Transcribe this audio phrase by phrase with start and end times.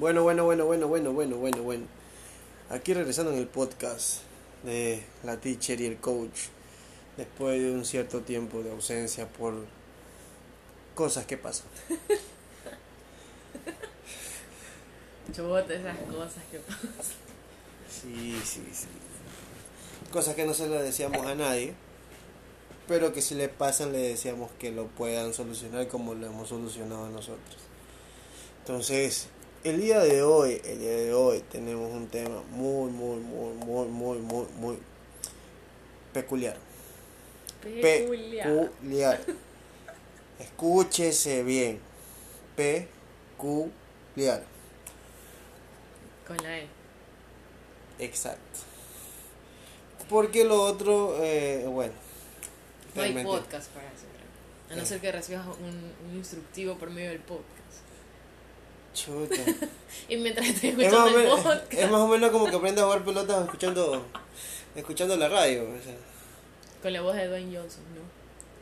[0.00, 1.84] Bueno, bueno, bueno, bueno, bueno, bueno, bueno, bueno.
[2.70, 4.20] Aquí regresando en el podcast
[4.62, 6.46] de la teacher y el coach.
[7.18, 9.66] Después de un cierto tiempo de ausencia por
[10.94, 11.66] cosas que pasan.
[15.36, 16.86] Chubota esas cosas que pasan.
[17.90, 18.86] Sí, sí, sí.
[20.10, 21.74] Cosas que no se le decíamos a nadie.
[22.88, 27.10] Pero que si le pasan le decíamos que lo puedan solucionar como lo hemos solucionado
[27.10, 27.58] nosotros.
[28.60, 29.28] Entonces,
[29.64, 33.88] el día de hoy, el día de hoy tenemos un tema muy, muy, muy, muy,
[33.88, 34.78] muy, muy, muy
[36.12, 36.56] peculiar.
[37.62, 38.48] Peculiar.
[38.48, 39.20] Peculiar.
[40.38, 41.78] Escúchese bien.
[42.56, 44.44] Peculiar.
[46.26, 46.66] Con la E.
[47.98, 48.60] Exacto.
[50.08, 51.92] Porque lo otro, eh, bueno.
[52.94, 54.06] No hay podcast para eso.
[54.70, 54.86] A no Eh.
[54.86, 57.59] ser que recibas un, un instructivo por medio del podcast.
[58.94, 59.36] Chuta.
[60.08, 61.72] Y mientras es, más escuchando o el menos, podcast.
[61.74, 64.06] es más o menos como que aprendes a jugar pelota escuchando
[64.74, 65.62] escuchando la radio.
[65.62, 65.94] o sea.
[66.82, 68.00] Con la voz de Dwayne Johnson, ¿no?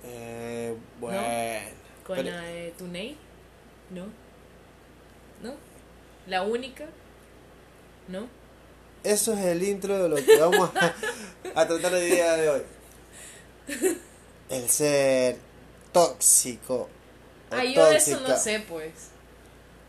[0.05, 1.19] Eh, bueno.
[2.07, 3.17] Con Pero- la de Tunei,
[3.91, 4.07] ¿no?
[5.43, 5.55] ¿No?
[6.27, 6.87] La única,
[8.09, 8.29] ¿no?
[9.05, 10.95] Eso es el intro de lo que vamos a,
[11.61, 12.63] a tratar el día de hoy.
[14.51, 15.37] El ser
[15.93, 16.89] tóxico.
[17.51, 18.93] Ah, yo de eso no sé, pues.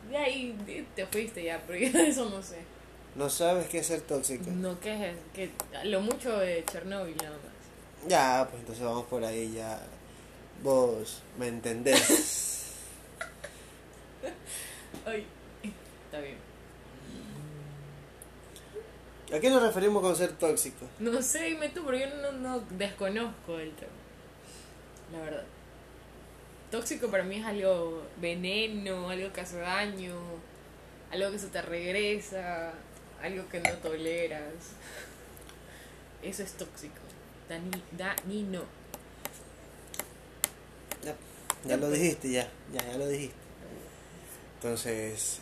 [0.10, 2.58] De ahí te fuiste ya, pero yo de eso no sé.
[3.16, 4.50] No sabes qué es ser tóxico.
[4.52, 5.16] No, ¿qué es?
[5.34, 5.52] Que
[5.86, 8.08] lo mucho de Chernobyl nada más.
[8.10, 9.82] Ya, pues entonces vamos por ahí ya.
[10.64, 12.74] Vos me entendés.
[15.06, 15.26] Ay,
[16.06, 16.38] está bien.
[19.34, 20.88] ¿A qué nos referimos con ser tóxico?
[21.00, 23.92] No sé, dime tú, pero yo no, no desconozco el tema.
[25.12, 25.44] La verdad.
[26.72, 30.16] Tóxico para mí es algo veneno, algo que hace daño,
[31.12, 32.74] algo que se te regresa,
[33.22, 34.54] algo que no toleras.
[36.22, 37.00] Eso es tóxico.
[37.48, 38.62] Dani, dañino.
[41.04, 41.16] Ya,
[41.66, 43.36] ya lo dijiste, ya, ya, ya lo dijiste.
[44.56, 45.40] Entonces,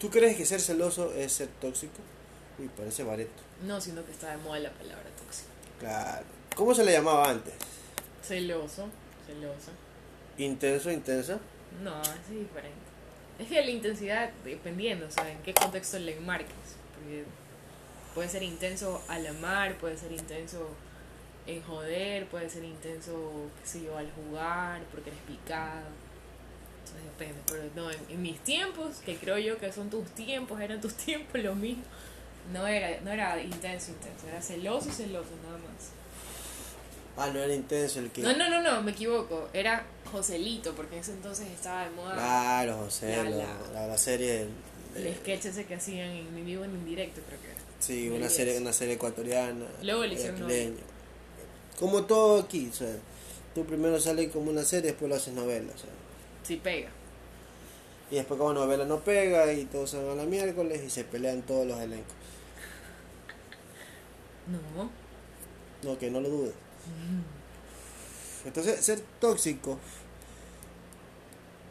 [0.00, 2.00] ¿tú crees que ser celoso es ser tóxico?
[2.58, 3.42] Uy, parece bareto.
[3.62, 5.50] No, sino que está de moda la palabra tóxico.
[5.78, 6.24] Claro.
[6.56, 7.54] ¿Cómo se le llamaba antes?
[8.26, 8.88] Celoso,
[9.26, 9.70] celoso.
[10.38, 11.38] ¿Intenso, intensa?
[11.82, 12.86] No, es diferente.
[13.38, 16.54] Es que la intensidad, dependiendo, o sea, en qué contexto le enmarques.
[16.94, 17.24] Porque
[18.14, 20.70] puede ser intenso al amar, puede ser intenso
[21.46, 23.12] en joder, puede ser intenso,
[23.62, 25.86] qué sé yo, al jugar, porque eres picado.
[26.84, 27.40] Entonces depende.
[27.46, 30.94] Pero no, en, en mis tiempos, que creo yo que son tus tiempos, eran tus
[30.96, 31.84] tiempos, lo mismo.
[32.52, 35.65] No era, no era intenso, intenso, era celoso, celoso, nada más.
[37.16, 38.20] Ah, no era intenso el que...
[38.22, 39.48] No, no, no, no, me equivoco.
[39.54, 42.12] Era Joselito, porque en ese entonces estaba de moda.
[42.14, 43.30] Claro, José, La-
[43.72, 44.32] la, la- serie...
[44.40, 44.50] del-
[44.96, 47.56] El de- sketch ese que hacían en mi vivo en indirecto, creo que era.
[47.80, 49.64] Sí, una serie, una serie ecuatoriana.
[49.82, 50.76] Luego le hicieron.
[51.78, 52.94] Como todo aquí, o sea,
[53.54, 55.90] tú primero sales como una serie, después lo haces novela, o sea.
[56.42, 56.88] Sí, pega.
[58.10, 61.04] Y después como novela no pega y todos se van a la miércoles y se
[61.04, 62.12] pelean todos los elencos.
[64.46, 64.90] No.
[65.82, 66.54] No, que no lo dudes.
[68.44, 69.78] Entonces, ser tóxico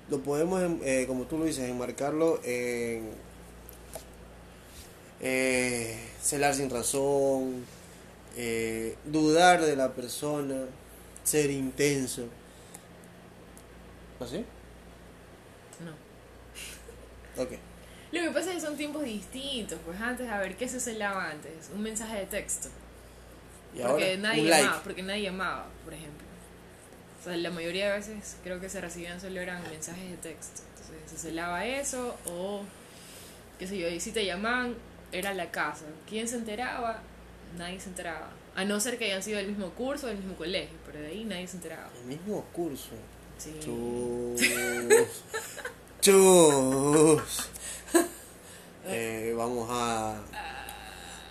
[0.10, 3.10] lo podemos, em- eh, como tú lo dices, enmarcarlo en
[5.22, 7.66] eh, celar sin razón,
[8.36, 10.66] eh, dudar de la persona,
[11.24, 12.28] ser intenso.
[14.20, 14.46] ¿Así?
[15.84, 17.42] No.
[17.42, 17.52] Ok.
[18.12, 19.80] Lo que pasa es que son tiempos distintos.
[19.86, 21.70] Pues antes, a ver, ¿qué se celaba antes?
[21.74, 22.70] Un mensaje de texto.
[23.76, 24.84] Y porque ahora, nadie llamaba, like.
[24.84, 26.26] porque nadie llamaba, por ejemplo.
[27.20, 30.62] O sea, la mayoría de veces creo que se recibían solo eran mensajes de texto.
[30.70, 32.64] Entonces se celaba eso o
[33.60, 34.76] qué sé yo, y si te llamaban
[35.12, 35.86] era la casa.
[36.08, 37.02] ¿Quién se enteraba?
[37.58, 38.30] Nadie se enteraba.
[38.56, 41.26] A no ser que hayan sido del mismo curso del mismo colegio, pero de ahí
[41.26, 41.90] nadie se enteraba.
[42.02, 42.92] El mismo curso.
[43.38, 43.56] Sí.
[43.62, 44.42] Chus.
[46.02, 47.50] Chus.
[48.88, 50.16] Eh, vamos a,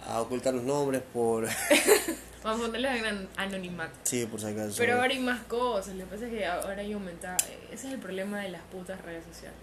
[0.09, 1.47] a ocultar los nombres por...
[2.45, 3.95] Vamos a ponerlos en an- anonimato.
[4.05, 4.75] Sí, por si acaso.
[4.79, 7.39] Pero ahora hay más cosas, lo que pasa es que ahora hay aumentado.
[7.73, 9.59] Ese es el problema de las putas redes sociales.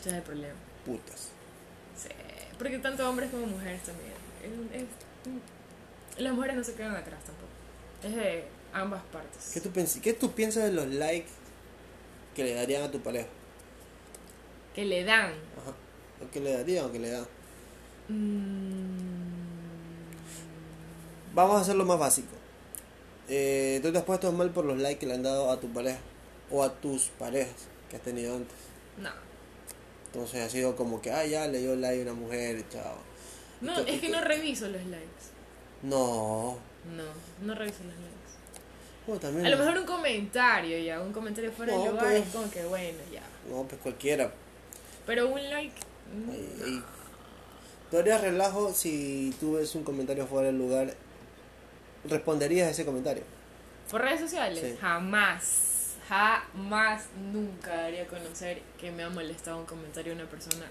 [0.00, 0.54] Ese es el problema.
[0.84, 1.28] Putas.
[1.96, 2.08] Sí,
[2.58, 4.10] porque tanto hombres como mujeres también.
[4.74, 7.48] Es- es- las mujeres no se quedan atrás tampoco.
[8.02, 9.50] Es de ambas partes.
[9.54, 9.70] ¿Qué tú,
[10.02, 11.30] ¿Qué tú piensas de los likes
[12.34, 13.28] que le darían a tu pareja?
[14.74, 15.30] Que le dan.
[15.30, 15.74] Ajá.
[16.26, 17.26] ¿O que le darían o que le dan?
[18.08, 19.11] mm,
[21.34, 22.34] Vamos a hacerlo más básico.
[23.28, 25.68] Eh, ¿Tú te has puesto mal por los likes que le han dado a tu
[25.72, 25.98] pareja?
[26.50, 27.54] O a tus parejas
[27.90, 28.56] que has tenido antes.
[28.98, 29.10] no.
[30.06, 32.98] Entonces ha sido como que, ah, ya le dio like a una mujer, chao.
[33.62, 35.06] No, es que no reviso los likes.
[35.82, 36.58] No.
[36.94, 37.04] No,
[37.40, 38.12] no reviso los likes.
[39.06, 39.46] No, también.
[39.46, 42.26] A lo mejor un comentario ya, un comentario fuera No, de lugar pues.
[42.26, 43.22] es como que bueno, ya.
[43.50, 44.30] No, pues cualquiera.
[45.06, 45.72] Pero un like.
[46.62, 46.82] ahí.
[47.90, 50.92] ¿Tú harías relajo si tú ves un comentario fuera del lugar?
[52.04, 53.22] ¿Responderías a ese comentario?
[53.90, 54.76] Por redes sociales, Sí.
[54.80, 60.66] jamás, jamás, nunca daría a conocer que me ha molestado un comentario de una persona.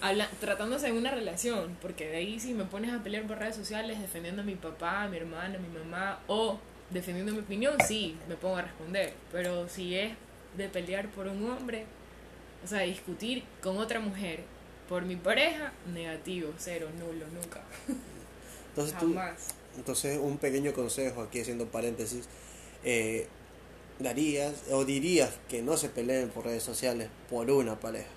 [0.00, 3.56] Habla, tratándose de una relación, porque de ahí si me pones a pelear por redes
[3.56, 6.58] sociales defendiendo a mi papá, a mi hermana, a mi mamá, o
[6.90, 9.14] defendiendo mi opinión, sí, me pongo a responder.
[9.32, 10.12] Pero si es
[10.56, 11.84] de pelear por un hombre,
[12.64, 14.44] o sea, discutir con otra mujer
[14.88, 17.60] por mi pareja, negativo, cero, nulo, nunca,
[18.70, 19.48] Entonces tú, jamás.
[19.78, 22.28] Entonces un pequeño consejo aquí haciendo paréntesis,
[22.84, 23.28] eh,
[23.98, 28.08] darías o dirías que no se peleen por redes sociales por una pareja.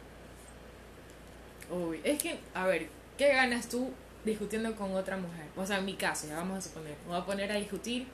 [1.69, 2.88] Uy, es que, a ver,
[3.18, 3.92] ¿qué ganas tú
[4.25, 5.46] discutiendo con otra mujer?
[5.56, 8.07] O sea, en mi caso, ya vamos a suponer, me voy a poner a discutir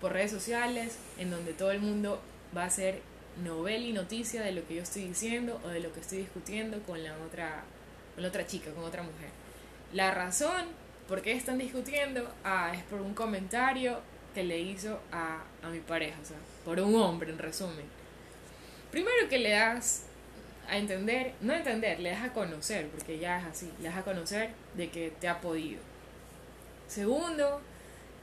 [0.00, 2.20] por redes sociales en donde todo el mundo
[2.56, 3.02] va a hacer
[3.42, 6.80] novela y noticia de lo que yo estoy diciendo o de lo que estoy discutiendo
[6.84, 7.64] con la otra,
[8.14, 9.30] con la otra chica, con otra mujer.
[9.92, 14.00] La razón por qué están discutiendo ah, es por un comentario
[14.34, 17.86] que le hizo a, a mi pareja, o sea, por un hombre en resumen.
[18.90, 20.06] Primero que le das
[20.68, 23.98] a entender, no a entender, le das a conocer, porque ya es así, le das
[23.98, 25.80] a conocer de que te ha podido.
[26.88, 27.60] Segundo,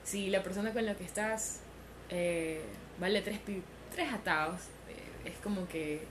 [0.04, 1.60] si la persona con la que estás
[2.10, 2.62] eh,
[3.00, 3.40] vale tres,
[3.94, 6.04] tres atados, eh, es como que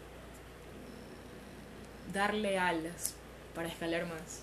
[2.12, 3.14] darle alas
[3.54, 4.42] para escalar más.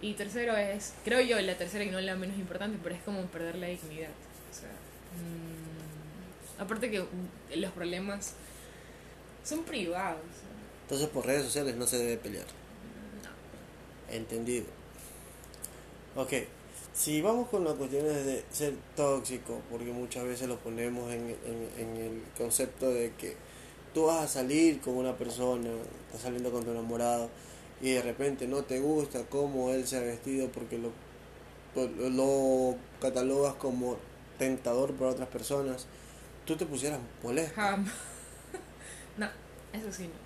[0.00, 3.22] Y tercero es, creo yo, la tercera y no la menos importante, pero es como
[3.26, 4.10] perder la dignidad.
[4.50, 7.06] O sea, mm, aparte que mm,
[7.56, 8.34] los problemas
[9.44, 10.20] son privados.
[10.82, 12.44] Entonces por redes sociales no se debe pelear.
[13.22, 14.14] No.
[14.14, 14.66] Entendido.
[16.16, 16.32] Ok,
[16.92, 21.70] si vamos con las cuestiones de ser tóxico, porque muchas veces lo ponemos en, en-
[21.78, 23.36] en el concepto de que
[23.94, 25.70] tú vas a salir con una persona,
[26.06, 27.30] estás saliendo con tu enamorado,
[27.80, 30.90] y de repente no te gusta cómo él se ha vestido porque lo,
[31.74, 33.96] lo, lo catalogas como
[34.38, 35.86] tentador para otras personas,
[36.44, 37.54] tú te pusieras molesto.
[37.54, 37.92] Jamás.
[39.18, 39.26] no,
[39.72, 40.24] eso sí no.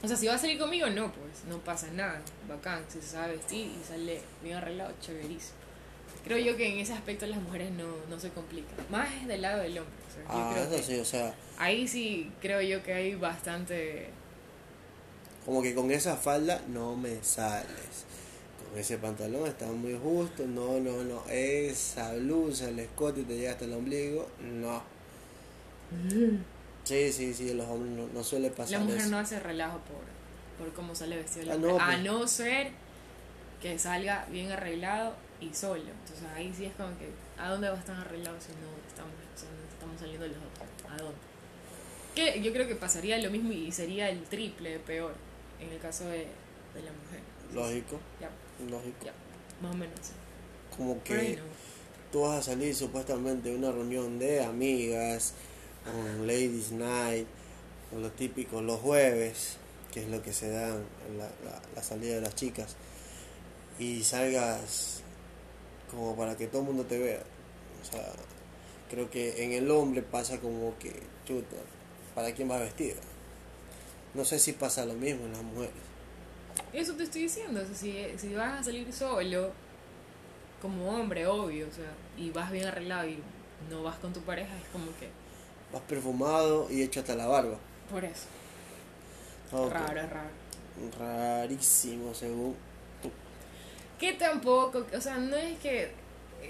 [0.00, 2.20] O sea, si va a salir conmigo, no, pues, no pasa nada.
[2.48, 5.58] Bacán, si se sabe vestir y sale bien arreglado, chéverísimo.
[6.24, 8.76] Creo yo que en ese aspecto las mujeres no, no se complican.
[8.90, 9.94] Más es del lado del hombre.
[10.08, 12.92] O sea, yo Ah, creo eso que sí, o sea, Ahí sí creo yo que
[12.92, 14.10] hay bastante...
[15.48, 18.04] como que con esa falda no me sales.
[18.70, 21.22] Con ese pantalón está muy justo, no, no, no.
[21.30, 24.82] Esa blusa, el escote te llega hasta el ombligo, no.
[26.84, 29.10] Sí, sí, sí, los hombres no, no suele pasar La mujer eso.
[29.10, 31.70] no hace relajo por, por cómo sale vestido el Ah, hombre.
[31.72, 32.00] no, A pues.
[32.04, 32.70] no ser
[33.62, 35.82] que salga bien arreglado y solo.
[35.82, 37.08] Entonces ahí sí es como que,
[37.38, 40.90] ¿a dónde va a estar arreglado si no estamos, no estamos saliendo los dos?
[40.92, 41.18] ¿A dónde?
[42.14, 45.14] Que yo creo que pasaría lo mismo y sería el triple de peor
[45.60, 46.18] en el caso de,
[46.74, 47.20] de la mujer.
[47.54, 48.30] Lógico, Ya,
[48.70, 49.04] lógico.
[49.06, 49.12] ya,
[49.62, 49.98] más o menos.
[50.76, 51.42] Como que no.
[52.12, 55.32] tú vas a salir supuestamente de una reunión de amigas,
[55.86, 57.26] un ladies night,
[57.90, 59.56] con lo típico los jueves,
[59.92, 62.76] que es lo que se da en la, la, la salida de las chicas,
[63.78, 65.02] y salgas
[65.90, 67.22] como para que todo el mundo te vea.
[67.80, 68.12] O sea,
[68.90, 70.92] creo que en el hombre pasa como que,
[71.26, 71.56] chuta,
[72.14, 72.96] ¿para quién vas vestida?
[74.14, 75.72] No sé si pasa lo mismo en las mujeres.
[76.72, 79.52] Eso te estoy diciendo, o sea, si, si vas a salir solo,
[80.60, 83.18] como hombre, obvio, o sea, y vas bien arreglado y
[83.70, 85.08] no vas con tu pareja, es como que,
[85.72, 87.58] Vas perfumado y hecho hasta la barba.
[87.90, 88.26] por eso,
[89.52, 89.72] Ok.
[89.72, 90.28] raro, es raro.
[90.98, 92.54] Rarísimo, según
[93.02, 93.10] tú.
[93.98, 95.90] Que tampoco, o sea, no es que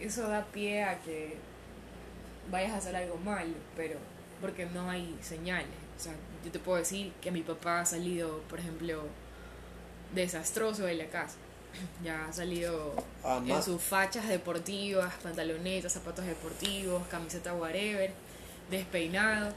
[0.00, 1.36] eso da pie a que
[2.50, 3.98] vayas a hacer algo malo, pero
[4.40, 5.68] porque no hay señales.
[5.98, 6.12] O sea,
[6.44, 9.02] yo te puedo decir que mi papá ha salido, por ejemplo,
[10.14, 11.36] desastroso de la casa.
[12.04, 18.10] Ya ha salido Ah, en sus fachas deportivas, pantalonetas, zapatos deportivos, camiseta whatever,
[18.70, 19.52] despeinado.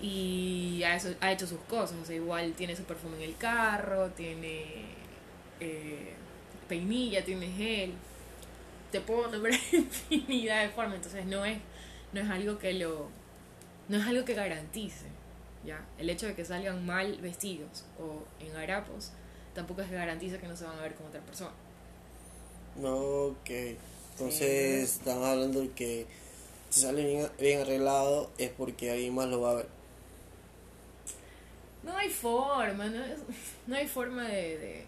[0.00, 3.36] Y ha, eso- ha hecho sus cosas, o sea, igual tiene su perfume en el
[3.36, 4.64] carro, tiene
[5.60, 6.14] eh,
[6.68, 7.92] peinilla, tiene gel,
[8.90, 11.58] te puedo nombrar infinidad de formas, entonces no es,
[12.14, 13.08] no es algo que lo,
[13.88, 15.04] no es algo que garantice,
[15.64, 19.12] ya, el hecho de que salgan mal vestidos o en harapos
[19.54, 21.52] tampoco es que garantice que no se van a ver con otra persona.
[22.82, 23.50] Ok.
[24.12, 26.06] Entonces, estamos hablando de que
[26.70, 29.68] si sale bien, bien arreglado es porque alguien más lo va a ver.
[31.82, 33.18] No hay forma, no, es-
[33.66, 34.84] no hay forma de, de,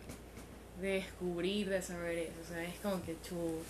[0.80, 2.32] de descubrir, de saber eso.
[2.42, 3.62] O sea, es como que chu.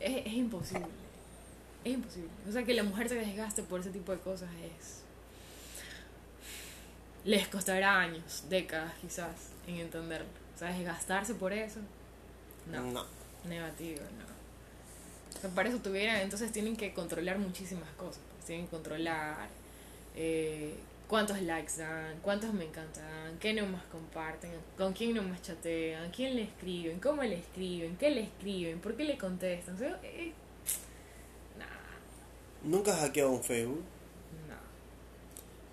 [0.00, 0.86] Es, es imposible.
[1.84, 2.30] Es imposible.
[2.48, 4.99] O sea, que la mujer se desgaste por ese tipo de cosas es.
[7.24, 10.26] Les costará años, décadas quizás, en entenderlo.
[10.54, 11.80] O sea, desgastarse por eso.
[12.70, 12.82] No.
[12.92, 13.04] No.
[13.44, 15.50] Negativo, no.
[15.54, 18.20] Para eso tuvieran, entonces tienen que controlar muchísimas cosas.
[18.34, 19.48] pues, Tienen que controlar
[20.16, 20.74] eh,
[21.08, 26.42] cuántos likes dan, cuántos me encantan, qué nomás comparten, con quién nomás chatean, quién le
[26.42, 29.74] escriben, cómo le escriben, qué le escriben, por qué le contestan.
[29.76, 30.32] O sea, eh,
[31.58, 31.66] nah,
[32.62, 33.82] ¿Nunca has hackeado un Facebook?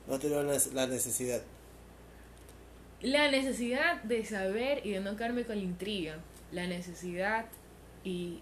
[0.07, 0.17] No.
[0.17, 1.41] Dio la necesidad.
[3.01, 6.17] La necesidad de saber y de no quedarme con la intriga.
[6.51, 7.45] La necesidad
[8.03, 8.39] y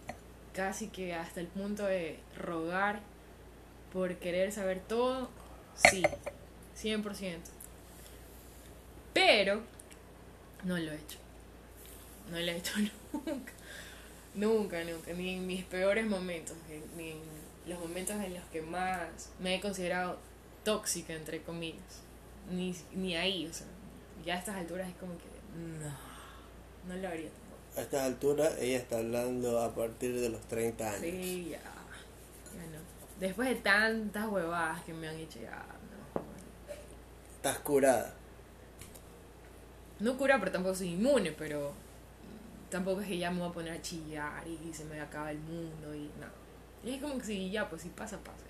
[0.53, 3.01] casi que hasta el punto de rogar
[3.91, 5.29] por querer saber todo,
[5.75, 6.03] sí,
[6.81, 7.37] 100%.
[9.13, 9.61] Pero
[10.63, 11.17] no lo he hecho.
[12.31, 12.73] No lo he hecho
[13.13, 13.53] nunca.
[14.35, 15.13] Nunca, nunca.
[15.13, 16.55] Ni en mis peores momentos.
[16.69, 17.17] en- Ni en
[17.67, 20.19] los momentos en los que más me he considerado
[20.65, 22.01] tóxica, entre comillas.
[22.51, 23.67] Ni, ni ahí, o sea.
[24.25, 25.23] Ya a estas alturas es como que.
[25.55, 25.89] No.
[26.87, 27.77] No lo haría tampoco.
[27.77, 30.99] A estas alturas ella está hablando a partir de los 30 años.
[30.99, 31.59] Sí, ya.
[31.59, 32.79] Ya no.
[33.19, 35.65] Después de tantas huevadas que me han hecho, ya.
[36.15, 36.21] No.
[37.37, 38.13] Estás curada.
[39.99, 41.71] No cura, pero tampoco soy inmune, pero
[42.69, 45.39] tampoco es que ya me voy a poner a chillar y se me acaba el
[45.39, 46.27] mundo y no.
[46.83, 48.43] Y es como que si ya, pues si pasa, pasa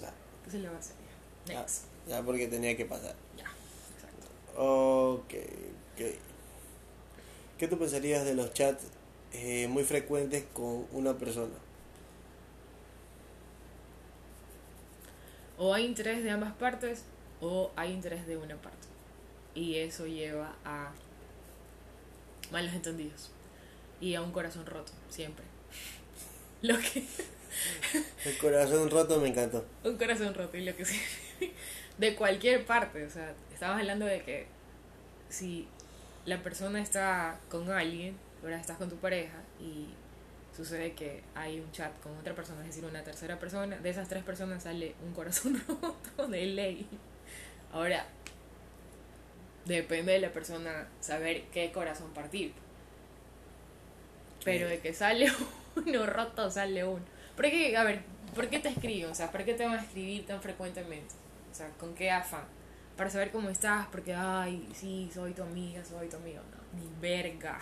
[0.00, 0.12] ya.
[0.44, 1.01] ¿Qué se le va a hacer?
[1.46, 1.84] Next.
[2.08, 3.14] ya porque tenía que pasar.
[3.36, 3.44] Ya,
[3.94, 4.26] exacto.
[4.56, 5.34] Ok,
[5.94, 6.14] ok.
[7.58, 8.84] ¿Qué tú pensarías de los chats
[9.32, 11.54] eh, muy frecuentes con una persona?
[15.58, 17.04] O hay interés de ambas partes
[17.40, 18.86] o hay interés de una parte.
[19.54, 20.92] Y eso lleva a
[22.50, 23.30] malos entendidos
[24.00, 25.44] y a un corazón roto, siempre.
[26.62, 27.04] Lo que
[28.24, 29.64] El corazón roto me encantó.
[29.84, 30.98] un corazón roto y lo que sea
[31.98, 34.46] de cualquier parte o sea estamos hablando de que
[35.28, 35.68] si
[36.26, 39.88] la persona está con alguien ahora estás con tu pareja y
[40.56, 44.08] sucede que hay un chat con otra persona es decir una tercera persona de esas
[44.08, 46.86] tres personas sale un corazón roto de ley.
[47.72, 48.06] Ahora
[49.64, 52.52] depende de la persona saber qué corazón partir.
[54.44, 55.32] Pero de que sale
[55.76, 57.04] uno roto sale uno.
[57.36, 58.02] Pero es que, a ver,
[58.34, 59.10] ¿por qué te escriben?
[59.10, 61.14] O sea, ¿por qué te van a escribir tan frecuentemente?
[61.52, 62.44] O sea, ¿con qué afán?
[62.96, 66.40] Para saber cómo estás, porque, ay, sí, soy tu amiga, soy tu amigo.
[66.50, 67.60] No, ni verga.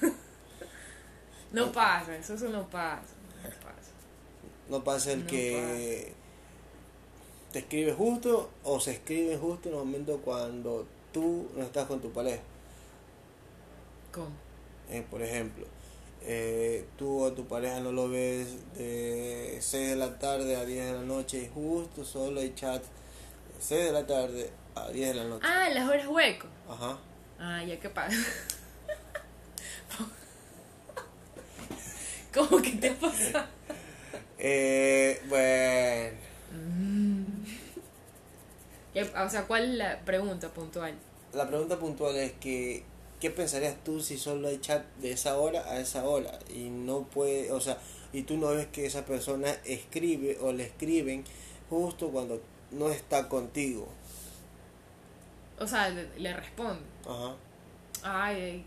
[1.52, 3.14] no pasa, eso, eso no pasa.
[3.42, 3.92] No pasa.
[4.70, 6.14] No pasa el No que
[7.52, 12.00] te escribe justo o se escribe justo en el momento cuando tú no estás con
[12.00, 12.42] tu pareja.
[14.12, 14.30] ¿Cómo?
[14.88, 15.66] Eh, por ejemplo,
[16.22, 20.86] eh, tú a tu pareja no lo ves de 6 de la tarde a 10
[20.86, 22.88] de la noche y justo solo hay chat de
[23.60, 25.46] 6 de la tarde a 10 de la noche.
[25.48, 26.46] Ah, las horas hueco.
[26.68, 26.98] Ajá.
[27.38, 28.16] Ah, ya, ¿qué pasa?
[32.34, 33.46] ¿Cómo que te pasa?
[34.38, 36.16] Eh, bueno,
[38.94, 40.94] ¿Qué- O sea, ¿cuál es la pregunta puntual?
[41.32, 42.82] la pregunta puntual es que
[43.20, 47.02] ¿qué pensarías tú si solo hay chat de esa hora a esa hora y no
[47.02, 47.78] puede, o sea,
[48.12, 51.24] y tú no ves que esa persona escribe o le escriben
[51.68, 53.88] justo cuando no está contigo?
[55.58, 56.82] O sea, le, le responde.
[57.06, 57.36] Ajá.
[58.02, 58.64] Ay, ay,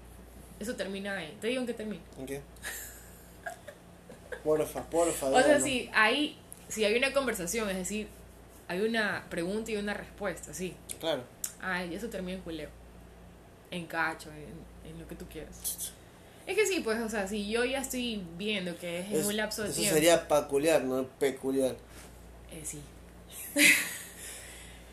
[0.60, 1.36] eso termina ahí.
[1.42, 2.04] Te digo en qué termina.
[2.20, 2.42] ¿En qué?
[4.44, 5.28] Porfa, porfa.
[5.28, 8.08] O sea, si hay, si hay una conversación, es decir,
[8.68, 10.76] hay una pregunta y una respuesta, sí.
[11.00, 11.24] Claro.
[11.62, 12.70] Ay, eso termina en culeo.
[13.74, 15.92] En cacho, en, en lo que tú quieras.
[16.46, 19.26] Es que sí, pues, o sea, si yo ya estoy viendo que es en Es-
[19.26, 19.96] un lapso de eso tiempo.
[19.96, 21.76] sería peculiar, no peculiar.
[22.52, 22.82] Eh, sí.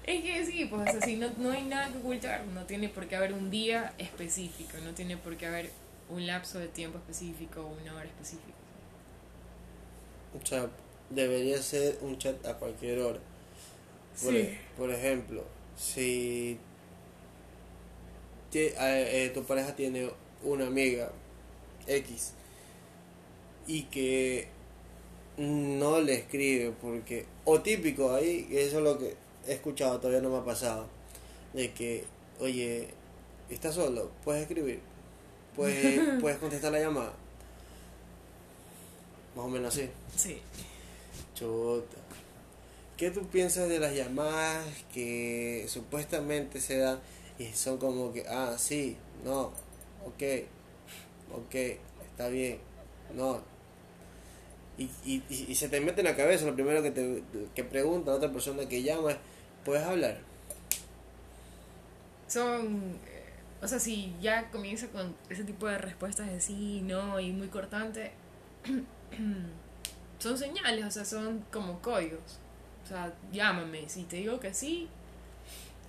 [0.04, 2.88] es que sí, pues, o sea, si no, no hay nada que ocultar, no tiene
[2.88, 5.70] por qué haber un día específico, no tiene por qué haber
[6.08, 8.54] un lapso de tiempo específico o una hora específica.
[10.40, 10.68] O sea,
[11.10, 13.18] debería ser un chat a cualquier hora.
[14.22, 14.58] Por, e, Sí.
[14.76, 15.44] por ejemplo,
[15.76, 16.58] si
[18.52, 20.10] eh, eh, tu pareja tiene
[20.42, 21.12] una amiga
[21.86, 22.32] X
[23.66, 24.48] y que
[25.36, 29.14] no le escribe porque o típico ahí eso es lo que
[29.46, 30.86] he escuchado todavía no me ha pasado
[31.52, 32.04] de que
[32.40, 32.88] oye
[33.48, 34.80] estás solo puedes escribir
[35.54, 37.12] puedes puedes contestar la llamada
[39.36, 39.88] más o menos así.
[40.16, 40.38] Sí.
[41.34, 41.96] chuta
[42.96, 46.98] ¿qué tú piensas de las llamadas que supuestamente se dan
[47.40, 49.44] y son como que, ah, sí, no,
[50.04, 50.22] ok,
[51.32, 51.54] ok,
[52.04, 52.58] está bien,
[53.14, 53.40] no.
[54.76, 57.22] Y, y, y se te mete en la cabeza lo primero que te
[57.54, 59.16] que pregunta a otra persona que llama es,
[59.64, 60.18] ¿puedes hablar?
[62.28, 63.32] Son, eh,
[63.62, 67.48] o sea, si ya comienza con ese tipo de respuestas de sí, no y muy
[67.48, 68.12] cortante,
[70.18, 72.38] son señales, o sea, son como códigos.
[72.84, 74.90] O sea, llámame, si te digo que sí,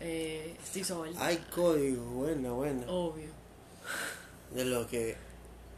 [0.01, 0.55] eh.
[1.17, 2.83] Hay códigos, bueno, bueno.
[2.87, 3.29] Obvio.
[4.53, 5.15] De lo que,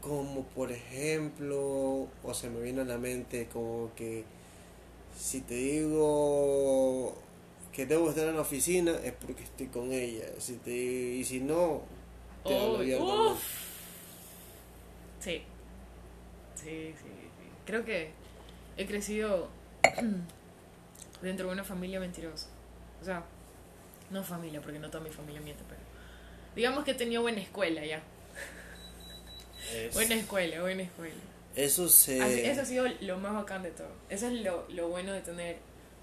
[0.00, 4.24] como por ejemplo, o se me viene a la mente como que
[5.16, 7.14] si te digo
[7.72, 10.26] que debo estar en la oficina es porque estoy con ella.
[10.38, 11.82] Si te, y si no,
[12.44, 13.42] te hablo uf.
[15.20, 15.42] Sí.
[16.54, 17.48] Sí, sí, sí.
[17.66, 18.10] Creo que
[18.76, 19.48] he crecido
[21.22, 22.48] dentro de una familia mentirosa.
[23.00, 23.24] O sea,
[24.14, 25.80] no familia, porque no toda mi familia miente, pero
[26.56, 28.02] digamos que he tenido buena escuela ya.
[29.74, 31.14] Es- Buena escuela, buena escuela.
[31.56, 32.20] eso se...
[32.20, 33.88] Así- eso ha sido lo más bacán de todo.
[34.10, 35.56] Eso es lo, lo bueno de tener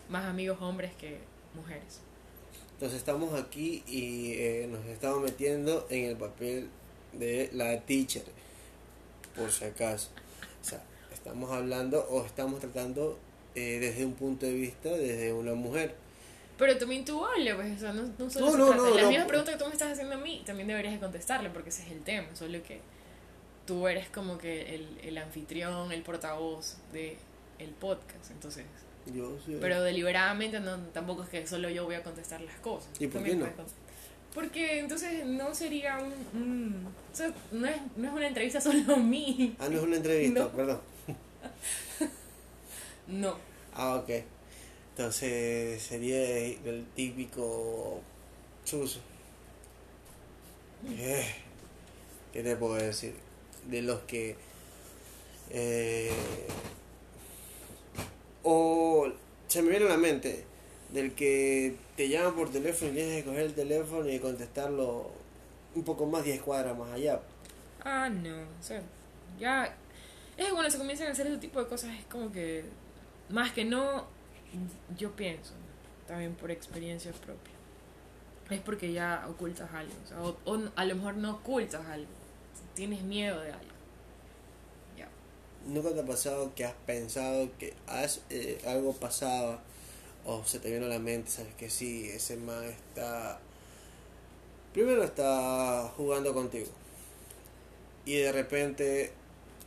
[0.09, 1.19] más amigos hombres que
[1.55, 1.99] mujeres.
[2.73, 6.69] Entonces estamos aquí y eh, nos estamos metiendo en el papel
[7.13, 8.23] de la teacher,
[9.35, 10.09] por si acaso.
[10.61, 10.81] O sea,
[11.13, 13.19] estamos hablando o estamos tratando
[13.53, 15.93] eh, desde un punto de vista, desde una mujer.
[16.61, 18.89] Pero también tú hablas, pues, o sea, no, no solo No, se no, trata- no,
[18.93, 19.09] Las no.
[19.09, 21.81] mismas preguntas que tú me estás haciendo a mí, también deberías de contestarle, porque ese
[21.83, 22.81] es el tema, solo que
[23.65, 27.17] tú eres como que el, el anfitrión, el portavoz de
[27.57, 28.65] el podcast, entonces...
[29.11, 29.57] Yo sí.
[29.59, 32.89] Pero deliberadamente no, tampoco es que solo yo voy a contestar las cosas.
[32.99, 33.51] ¿Y por También qué no?
[34.35, 36.13] Porque entonces no sería un...
[36.39, 39.55] un- o sea, no es, no es una entrevista solo a mí.
[39.57, 40.49] Ah, no es una entrevista, No.
[40.49, 40.79] perdón.
[43.07, 43.35] No.
[43.73, 44.09] Ah, ok.
[45.01, 48.01] Entonces sería el típico
[48.63, 48.99] chuzo.
[50.87, 51.25] Eh,
[52.31, 53.15] ¿Qué te puedo decir?
[53.67, 54.35] De los que...
[55.49, 56.11] eh,
[58.43, 59.11] o
[59.47, 60.45] se me viene a la mente
[60.93, 65.09] del que te llama por teléfono y tienes que coger el teléfono y contestarlo
[65.73, 67.19] un poco más 10 cuadras más allá.
[67.83, 68.39] Ah, no.
[68.39, 68.83] O sea,
[69.39, 69.65] ya.
[70.37, 72.65] Es que cuando se comienzan a hacer ese tipo de cosas, es como que.
[73.29, 74.20] Más que no.
[74.97, 75.53] Yo pienso,
[76.07, 77.53] también por experiencia propia.
[78.49, 79.93] Es porque ya ocultas algo.
[80.03, 82.09] O, sea, o- o a lo mejor no ocultas algo.
[82.75, 83.71] Tienes miedo de algo.
[84.97, 85.07] Ya.
[85.67, 89.61] ¿Nunca te ha pasado que has pensado que has, eh, algo pasaba
[90.25, 93.39] o se te vino a la mente, sabes que sí, ese man está...
[94.73, 96.69] Primero está jugando contigo
[98.05, 99.11] y de repente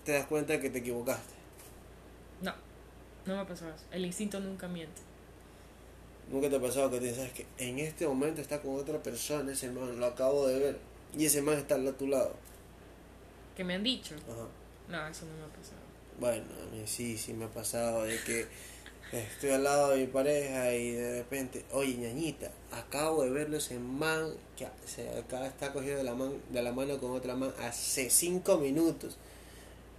[0.04, 1.34] te das cuenta que te equivocaste.
[2.42, 2.52] No.
[3.26, 3.84] No me ha pasado eso.
[3.90, 5.00] El instinto nunca miente.
[6.30, 9.52] Nunca te ha pasado que te sabes que en este momento está con otra persona,
[9.52, 10.78] ese man lo acabo de ver
[11.16, 12.34] y ese man está a tu lado.
[13.56, 14.14] Que me han dicho.
[14.14, 14.48] Ajá.
[14.88, 15.80] No, eso no me ha pasado.
[16.18, 18.46] Bueno, a mí sí, sí me ha pasado de que
[19.12, 23.78] estoy al lado de mi pareja y de repente, oye ñañita, acabo de verlo ese
[23.78, 27.52] man que se acá está cogido de la, man, de la mano con otra man
[27.60, 29.16] hace cinco minutos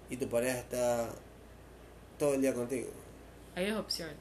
[0.10, 1.10] y tu pareja está
[2.18, 2.90] todo el día contigo.
[3.56, 4.16] Hay dos opciones.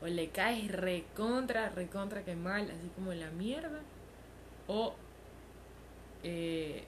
[0.00, 3.80] O le caes recontra, recontra que mal, así como la mierda.
[4.66, 4.94] O
[6.22, 6.84] eh,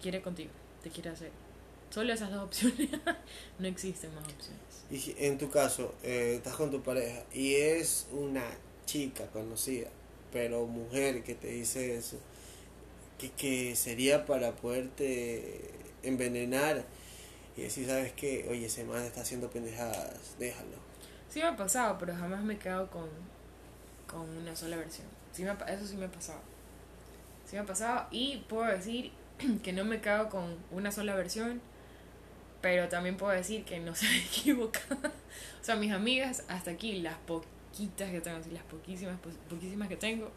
[0.00, 0.50] quiere contigo,
[0.82, 1.30] te quiere hacer.
[1.90, 2.90] Solo esas dos opciones.
[3.58, 4.60] no existen más opciones.
[4.90, 8.44] Y si en tu caso eh, estás con tu pareja y es una
[8.84, 9.88] chica conocida,
[10.32, 12.18] pero mujer que te dice eso,
[13.18, 15.70] que, que sería para poderte
[16.02, 16.84] envenenar
[17.56, 18.46] y decir, ¿sabes qué?
[18.50, 20.85] Oye, ese man está haciendo pendejadas, déjalo.
[21.28, 23.08] Sí me ha pasado, pero jamás me he quedado con,
[24.06, 25.06] con una sola versión.
[25.32, 26.40] Sí me eso sí me ha pasado.
[27.46, 29.12] Sí me ha pasado y puedo decir
[29.62, 31.60] que no me quedo con una sola versión,
[32.60, 34.80] pero también puedo decir que no se equivoca.
[34.92, 39.88] o sea, mis amigas, hasta aquí, las poquitas que tengo, así, las poquísimas, po- poquísimas
[39.88, 40.30] que tengo,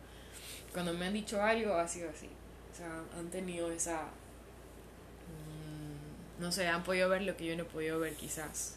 [0.73, 2.29] cuando me han dicho algo ha sido así.
[2.73, 4.03] O sea, han tenido esa...
[5.27, 8.75] mm, no sé, han podido ver lo que yo no he podido ver quizás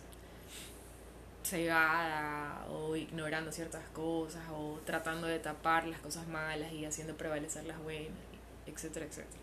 [1.43, 7.65] cegada o ignorando ciertas cosas o tratando de tapar las cosas malas y haciendo prevalecer
[7.65, 8.19] las buenas,
[8.67, 9.41] etcétera, etcétera.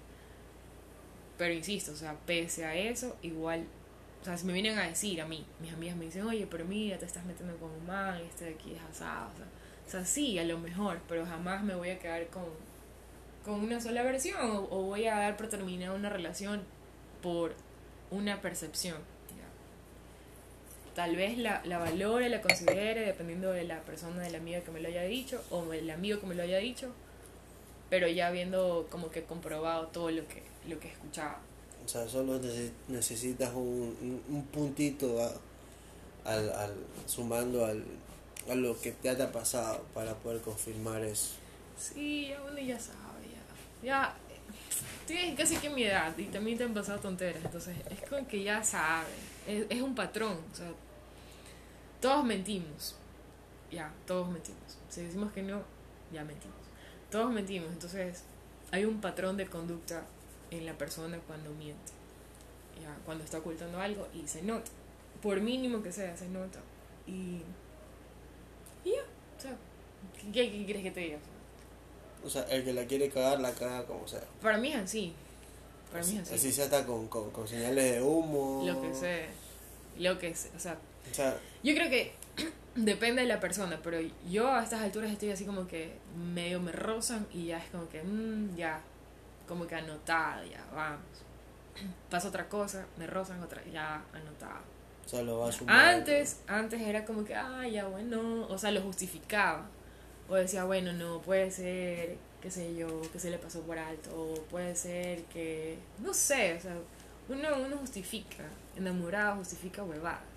[1.38, 3.66] Pero insisto, o sea, pese a eso, igual,
[4.22, 6.66] o sea, si me vienen a decir a mí, mis amigas me dicen, oye, pero
[6.66, 9.46] mira, te estás metiendo con un man, este de aquí es asado, o sea,
[9.88, 12.46] o sea, sí, a lo mejor, pero jamás me voy a quedar con,
[13.44, 16.62] con una sola versión o, o voy a dar por terminada una relación
[17.22, 17.56] por
[18.12, 18.98] una percepción.
[21.00, 24.70] Tal vez la, la valore, la considere, dependiendo de la persona, de la amiga que
[24.72, 26.90] me lo haya dicho, o el amigo que me lo haya dicho,
[27.90, 31.40] pero ya habiendo como que comprobado todo lo que, lo que escuchaba.
[31.86, 36.74] O sea, solo nece- necesitas un, un- un puntito a- al, al,
[37.06, 37.82] sumando al,
[38.50, 41.36] a lo que te haya pasado para poder confirmar eso.
[41.78, 43.24] Sí, uno ya sabe,
[43.82, 43.88] ya.
[43.88, 44.38] Ya, eh,
[45.08, 48.44] tienes casi que mi edad y también te han pasado tonteras, entonces es como que
[48.44, 49.08] ya sabe,
[49.48, 50.68] es, es un patrón, o sea,
[52.00, 52.96] todos mentimos,
[53.72, 54.78] ya, todos mentimos.
[54.90, 55.62] Si decimos que no,
[56.12, 56.58] ya mentimos.
[57.12, 58.24] Todos mentimos, entonces
[58.72, 60.06] hay un patrón de conducta
[60.52, 61.92] en la persona cuando miente,
[62.82, 64.72] ya, cuando está ocultando algo y se nota,
[65.22, 66.60] por mínimo que sea, se nota.
[67.08, 67.42] Y,
[68.84, 69.02] y ya,
[69.38, 69.56] o sea,
[70.32, 71.18] ¿qué, qué quieres que te diga?
[72.24, 74.24] O sea, el que la quiere cagar, la caga como sea.
[74.42, 75.14] Para mí es así.
[75.92, 76.36] Para mí es así.
[76.36, 78.64] Así sea hasta con, con, con señales de humo.
[78.66, 79.26] Lo que sé.
[79.98, 80.52] Lo que sé.
[80.56, 80.78] O sea,
[81.10, 82.14] O sea, yo creo que
[82.76, 85.98] depende de la persona, pero yo a estas alturas estoy así como que
[86.34, 88.82] medio me rozan y ya es como que, mm, ya,
[89.48, 91.00] como que anotado, ya, vamos.
[92.10, 94.62] Pasa otra cosa, me rozan otra, ya, anotado.
[95.06, 95.76] o sea, lo va a sumar.
[95.76, 99.66] Antes, antes era como que, ah, ya, bueno, o sea, lo justificaba.
[100.30, 104.12] O decía, bueno, no, puede ser, qué sé yo, que se le pasó por alto.
[104.16, 106.76] O puede ser que, no sé, o sea,
[107.30, 108.44] uno, uno justifica,
[108.78, 110.29] enamorado justifica huevadas.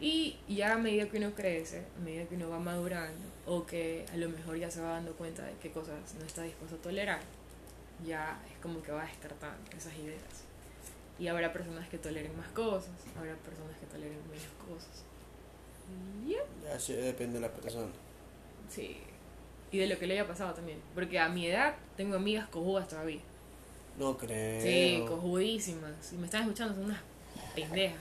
[0.00, 4.04] Y ya a medida que uno crece, a medida que uno va madurando, o que
[4.12, 6.78] a lo mejor ya se va dando cuenta de qué cosas no está dispuesto a
[6.80, 7.20] tolerar,
[8.06, 10.22] ya es como que va descartando esas ideas.
[11.18, 15.02] Y habrá personas que toleren más cosas, habrá personas que toleren menos cosas.
[16.24, 16.38] Y ya,
[16.72, 17.88] Ya sí, depende de la persona.
[18.70, 18.98] sí.
[19.70, 20.78] Y de lo que le haya pasado también.
[20.94, 23.20] Porque a mi edad tengo amigas cojudas todavía.
[23.98, 24.62] No creo.
[24.62, 25.92] Sí, cojudísimas.
[26.00, 27.00] Si me están escuchando son unas
[27.54, 27.98] pendejas.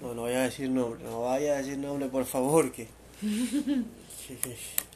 [0.00, 2.88] No, no vaya a decir nombre, no vaya a decir nombre, por favor, que...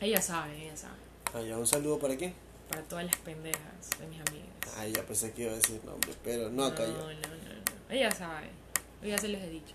[0.00, 0.96] Ellas saben, ellas saben.
[1.34, 2.32] Ah, ya, un saludo para qué?
[2.68, 4.48] Para todas las pendejas de mis amigas.
[4.76, 6.92] Ah, ya pensé que iba a decir nombre, pero no, no, cayó.
[6.92, 7.94] no, no, no.
[7.94, 8.50] Ellas saben.
[9.02, 9.74] Yo ya se les he dicho.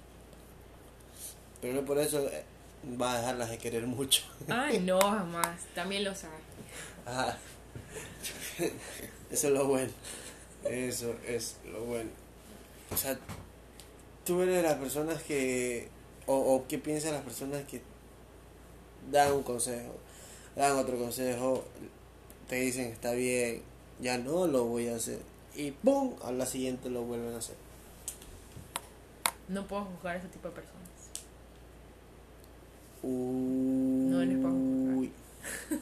[1.61, 2.45] Pero no por eso eh,
[2.99, 4.23] va a dejarlas de querer mucho.
[4.47, 5.65] Ay, no, jamás.
[5.75, 6.39] También lo saben.
[7.05, 7.37] Ah,
[9.29, 9.91] eso es lo bueno.
[10.63, 12.09] Eso es lo bueno.
[12.91, 13.19] O sea,
[14.29, 15.87] tú eres de las personas que.
[16.27, 17.81] O, o qué piensan las personas que
[19.11, 19.95] dan un consejo,
[20.55, 21.65] dan otro consejo,
[22.47, 23.63] te dicen está bien,
[23.99, 25.17] ya no lo voy a hacer.
[25.55, 26.13] Y ¡pum!
[26.23, 27.55] A la siguiente lo vuelven a hacer.
[29.47, 30.89] No puedo juzgar a ese tipo de personas.
[33.01, 35.09] no les puedo juzgar.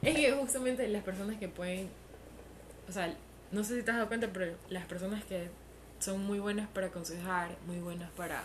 [0.00, 1.90] Es que justamente las personas que pueden,
[2.88, 3.14] o sea,
[3.52, 5.50] no sé si te has dado cuenta, pero las personas que
[6.04, 8.44] son muy buenas para aconsejar, muy buenas para...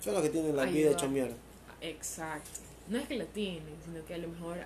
[0.00, 1.34] Son los que tienen la vida hecha mierda.
[1.80, 2.60] Exacto.
[2.88, 4.58] No es que la tienen, sino que a lo mejor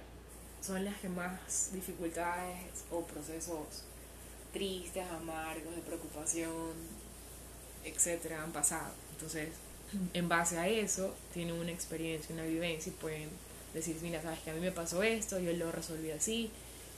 [0.60, 3.84] son las que más dificultades o procesos
[4.52, 6.72] tristes, amargos, de preocupación,
[7.84, 8.92] etcétera, han pasado.
[9.12, 9.48] Entonces,
[10.12, 13.30] en base a eso, tienen una experiencia, una vivencia y pueden
[13.72, 16.50] decir, mira, sabes que a mí me pasó esto, yo lo resolví así,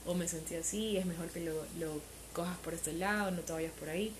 [0.05, 2.01] o me sentí así, es mejor que lo, lo
[2.33, 4.13] cojas por este lado, no te vayas por ahí.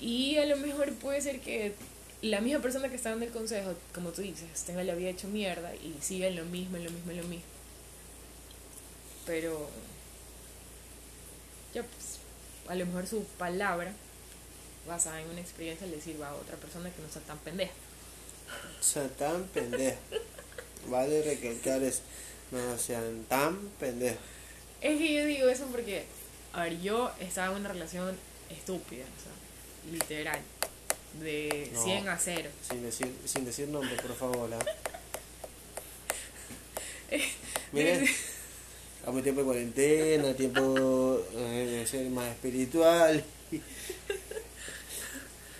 [0.00, 1.74] Y a lo mejor puede ser que
[2.22, 5.28] la misma persona que está dando el consejo, como tú dices, tenga la vida hecho
[5.28, 7.46] mierda y siga en lo mismo, en lo mismo, en lo mismo.
[9.26, 9.68] Pero
[11.74, 12.18] ya pues,
[12.68, 13.92] a lo mejor su palabra,
[14.86, 17.72] basada en una experiencia, le sirva a otra persona que no sea tan pendeja.
[18.80, 19.98] O sea, tan pendejo.
[20.88, 22.02] Vale recalcar eso.
[22.52, 24.20] No sean tan pendejos.
[24.80, 26.04] Es que yo digo eso porque,
[26.52, 28.16] a ver, yo estaba en una relación
[28.50, 29.32] estúpida, o sea,
[29.90, 30.40] literal,
[31.20, 31.84] de No.
[31.84, 32.50] 100 a 0.
[32.68, 34.50] Sin decir, sin decir nombre, por favor.
[34.52, 34.64] ¿ah?
[37.72, 38.06] Miren,
[39.06, 43.24] a tiempo de cuarentena, tiempo eh, de ser más espiritual,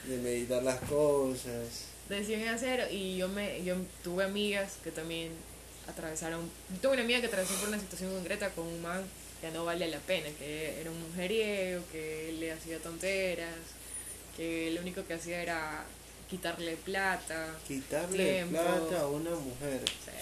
[0.05, 1.87] de meditar las cosas.
[2.09, 5.31] de 100 a 0 y yo me yo tuve amigas que también
[5.89, 6.49] atravesaron
[6.81, 9.03] tuve una amiga que atravesó por una situación concreta con un man
[9.41, 13.55] que no vale la pena que era un mujeriego que le hacía tonteras
[14.37, 15.85] que lo único que hacía era
[16.29, 18.53] quitarle plata Quitarle Tiempo.
[18.63, 19.83] plata a una mujer.
[19.85, 20.15] o sea,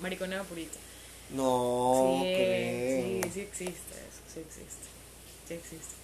[0.00, 0.76] mariconada purita
[1.30, 3.22] No sí, creo.
[3.22, 4.86] sí sí existe eso sí existe
[5.48, 5.94] sí existe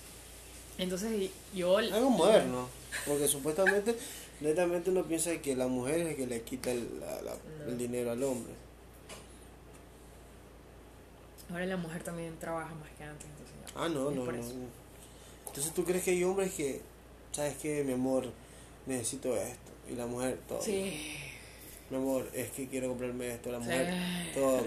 [0.78, 2.68] entonces yo Algo moderno,
[3.06, 3.96] porque supuestamente,
[4.40, 7.34] netamente uno piensa que la mujer es la que le quita el, la- la-
[7.64, 7.64] No.
[7.72, 8.52] el dinero al hombre.
[11.50, 13.72] ahora la mujer también trabaja más que antes entonces.
[13.74, 14.42] Ah, no, no, no.
[15.46, 16.80] Entonces tú crees que hay hombres que,
[17.32, 18.30] ¿sabes qué, mi amor?
[18.86, 19.70] necesito esto.
[19.90, 20.62] Y la mujer, todo.
[20.62, 21.14] Sí.
[21.90, 23.52] Mi amor, es que quiero comprarme esto.
[23.52, 23.64] La Sí.
[23.64, 23.94] mujer,
[24.34, 24.62] todo.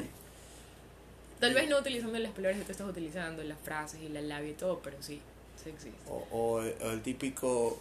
[1.40, 4.52] Tal vez no utilizando las palabras que tú estás utilizando, las frases y la labia
[4.52, 5.20] y todo, pero sí,
[5.64, 5.98] sí existe.
[6.08, 7.80] O, o el, o el típico.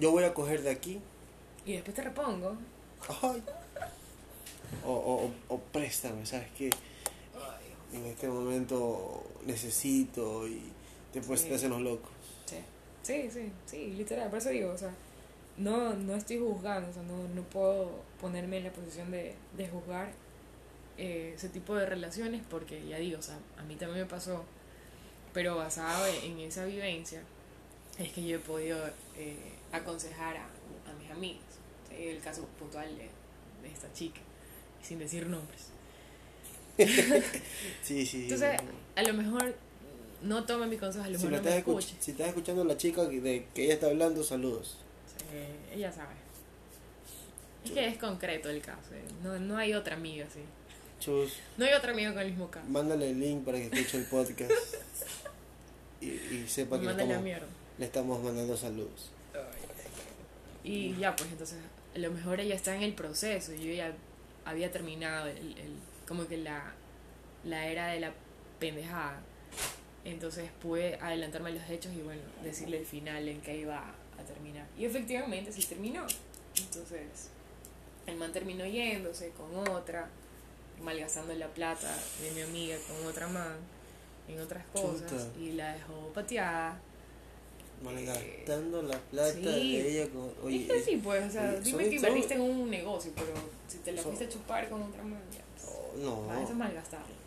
[0.00, 0.98] Yo voy a coger de aquí.
[1.66, 2.56] Y después te repongo.
[3.22, 3.42] Ay.
[4.84, 6.70] O, o, o- o préstame, ¿sabes qué?
[7.92, 10.62] En este momento necesito y
[11.12, 11.48] después Sí.
[11.48, 12.10] te hacen los locos.
[12.46, 12.56] Sí,
[13.02, 14.92] sí, sí, sí, literal, por eso digo, o sea,
[15.56, 19.68] no, no estoy juzgando, o sea, no, no puedo ponerme en la posición de, de
[19.68, 20.10] juzgar
[20.98, 24.44] eh, ese tipo de relaciones porque ya digo, o sea, a mí también me pasó,
[25.32, 27.22] pero basado en esa vivencia
[27.98, 28.78] es que yo he podido
[29.16, 29.36] eh,
[29.72, 31.42] aconsejar a, a mis amigos,
[31.88, 32.04] ¿sí?
[32.04, 33.08] el caso puntual de,
[33.62, 34.20] de esta chica,
[34.82, 35.68] sin decir nombres.
[37.82, 38.22] Sí, sí.
[38.24, 38.58] Entonces,
[38.96, 39.54] a lo mejor
[40.22, 41.94] no tome mi consejo, a lo mejor no me escuche.
[42.00, 44.78] si estás escuchando a la chica de que ella está hablando, saludos.
[45.18, 46.14] Sí, ella sabe.
[47.64, 49.02] Es que es concreto el caso, eh.
[49.22, 50.40] no, no hay otra amiga así.
[50.98, 52.66] Chus, No hay otra amiga con el mismo caso.
[52.68, 54.50] mándale el link para que escuche el podcast.
[56.00, 57.24] y, y sepa que le estamos,
[57.78, 59.10] le estamos mandando saludos.
[60.62, 61.58] Y ya, pues entonces,
[61.94, 63.52] a lo mejor ella está en el proceso.
[63.54, 63.92] y Yo ya
[64.44, 66.72] había terminado el, el- como que la,
[67.44, 68.12] la era de la
[68.58, 69.20] pendejada.
[70.04, 74.22] Entonces pude adelantarme a los hechos y bueno, decirle el final en que iba a
[74.24, 74.66] terminar.
[74.78, 76.06] Y efectivamente sí terminó.
[76.56, 77.30] Entonces,
[78.06, 80.08] el man terminó yéndose con otra,
[80.82, 83.56] malgastando la plata de mi amiga con otra man
[84.28, 85.38] en otras cosas Chuta.
[85.38, 86.80] y la dejó pateada.
[87.82, 89.42] Malgastando la plata sí.
[89.42, 90.32] de ella con.
[90.44, 93.32] Oye, es que sí, pues, o sea, oye, dime que invertiste en un negocio, pero
[93.68, 96.26] si te la fuiste a chupar con otra man, ya, pues, oh, no.
[96.26, 97.19] para eso es malgastar.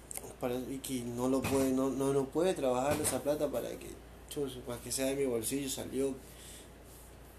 [0.44, 3.88] Para y que no lo puede no, no, no puede trabajar esa plata para que
[4.30, 6.14] chus, para que sea de mi bolsillo salió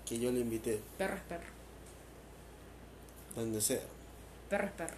[0.06, 0.80] que yo le invité.
[0.96, 1.50] Perro es perro,
[3.36, 3.82] donde sea.
[4.48, 4.96] Perro es perro,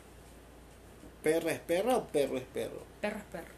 [1.20, 3.54] perra es perra o perro es perro perro es perro.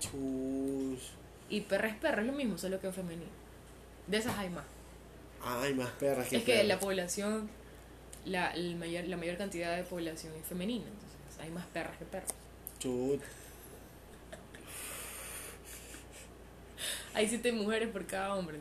[0.00, 1.10] chus
[1.50, 3.30] Y perra es perro es lo mismo, solo que en femenino.
[4.06, 4.64] De esas hay más.
[5.44, 7.50] hay más perras que es que la población,
[8.24, 11.07] la, el mayor, la mayor cantidad de población es femenina, entonces
[11.40, 12.30] hay más perras que perros.
[12.78, 13.20] Chut.
[17.14, 18.58] Hay siete mujeres por cada hombre.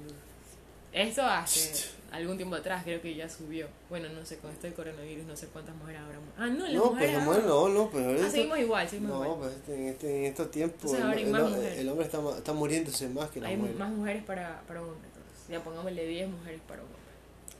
[0.94, 3.68] Esto hace algún tiempo atrás, creo que ya subió.
[3.90, 6.18] Bueno, no sé, con esto del coronavirus, no sé cuántas mujeres habrá.
[6.38, 7.16] Ah, no, las no mujeres.
[7.26, 9.40] pues ahora- no no ahorita- Ah, seguimos igual, seguimos no igual.
[9.40, 13.50] pues este- en, este, en estos tiempos el, hombre está, está muriéndose más que la
[13.50, 15.50] Hay más mujeres para, para un hombre, entonces.
[15.50, 16.98] Ya pongámosle 10 mujeres para un hombre.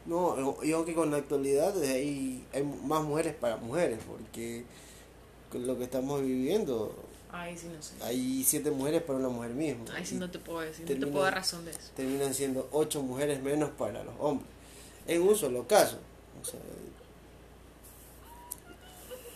[0.08, 4.64] No, y aunque con la actualidad hay, hay más mujeres para mujeres, porque
[5.54, 6.94] lo que estamos viviendo
[7.32, 7.94] Ay, sí, no sé.
[8.02, 9.86] hay siete mujeres para una mujer misma.
[9.94, 11.80] Ay, sí, no te puedo decir, no te puedo dar razón de eso.
[11.96, 14.50] Terminan siendo ocho mujeres menos para los hombres.
[15.08, 15.98] En un solo caso.
[16.42, 16.60] O sea,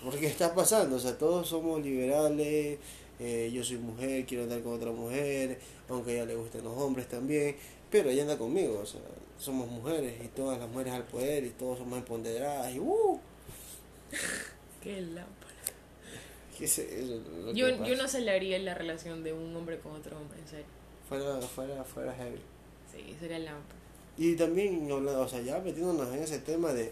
[0.04, 2.80] porque está pasando, o sea, todos somos liberales,
[3.20, 6.76] eh, yo soy mujer, quiero andar con otra mujer, aunque a ella le gusten los
[6.78, 7.56] hombres también,
[7.92, 9.02] pero ella anda conmigo, o sea,
[9.40, 13.20] somos mujeres y todas las mujeres al poder y todos somos empoderadas y ¡uh!
[14.84, 15.41] Qué lámpara.
[16.62, 20.48] ¿Qué es Yo, yo no aceleraría la relación de un hombre con otro hombre, en
[20.48, 20.66] serio.
[21.10, 22.40] Fuera, fuera, fuera heavy.
[22.92, 23.80] Sí, sería lámpara.
[24.18, 26.92] Y también, o sea, ya metiéndonos en ese tema de,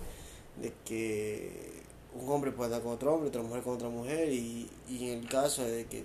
[0.62, 1.84] de que
[2.16, 5.20] un hombre puede andar con otro hombre, otra mujer con otra mujer, y, y en
[5.20, 6.04] el caso de que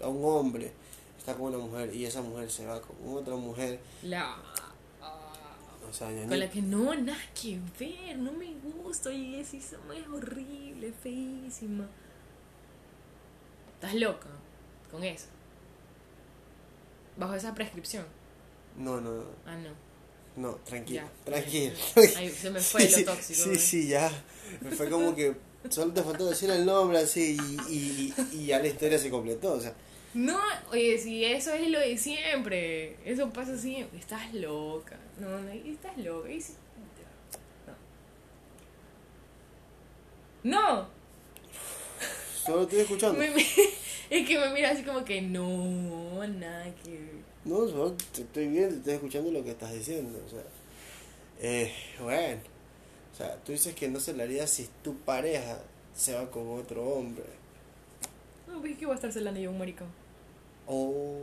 [0.00, 0.72] a un hombre
[1.18, 4.36] está con una mujer y esa mujer se va con otra mujer, La.
[5.88, 9.56] o sea, Con ni- la que no, nada que ver, no me gusta, oye, esa
[9.58, 9.74] es
[10.12, 11.86] horrible, feísima.
[13.74, 14.28] Estás loca
[14.90, 15.26] con eso.
[17.16, 18.04] Bajo esa prescripción.
[18.76, 19.70] no, no, no, Ah, no.
[20.36, 21.24] no, tranquila, Ya.
[21.32, 21.72] tranquila.
[22.16, 23.42] Ahí se me fue Sí, lo tóxico.
[23.44, 23.58] Sí, ¿eh?
[23.58, 24.10] sí, ya.
[24.76, 25.36] Fue como que
[25.70, 27.36] solo te faltó decir el nombre así
[27.68, 29.74] y, y, y ya la historia se completó, o sea.
[30.14, 30.38] No,
[30.70, 32.96] oye, si eso es lo de siempre.
[33.04, 33.98] Eso pasa siempre.
[33.98, 34.96] Estás loca.
[35.18, 36.30] No, no, estás loca.
[36.30, 36.38] Y
[40.42, 40.60] No.
[40.60, 40.88] No.
[42.44, 43.18] Solo estoy escuchando.
[43.18, 43.42] Me- me-
[44.10, 47.24] es que me mira así como que no, nada que ver.
[47.44, 50.42] No, solo te estoy viendo, estoy escuchando lo que estás diciendo, o sea.
[51.40, 52.40] Eh, bueno.
[53.12, 55.58] O sea, tú dices que no se le haría si tu pareja
[55.94, 57.24] se va con otro hombre.
[58.48, 59.88] No, pues es que voy a estar celando yo un maricón.
[60.66, 61.16] O...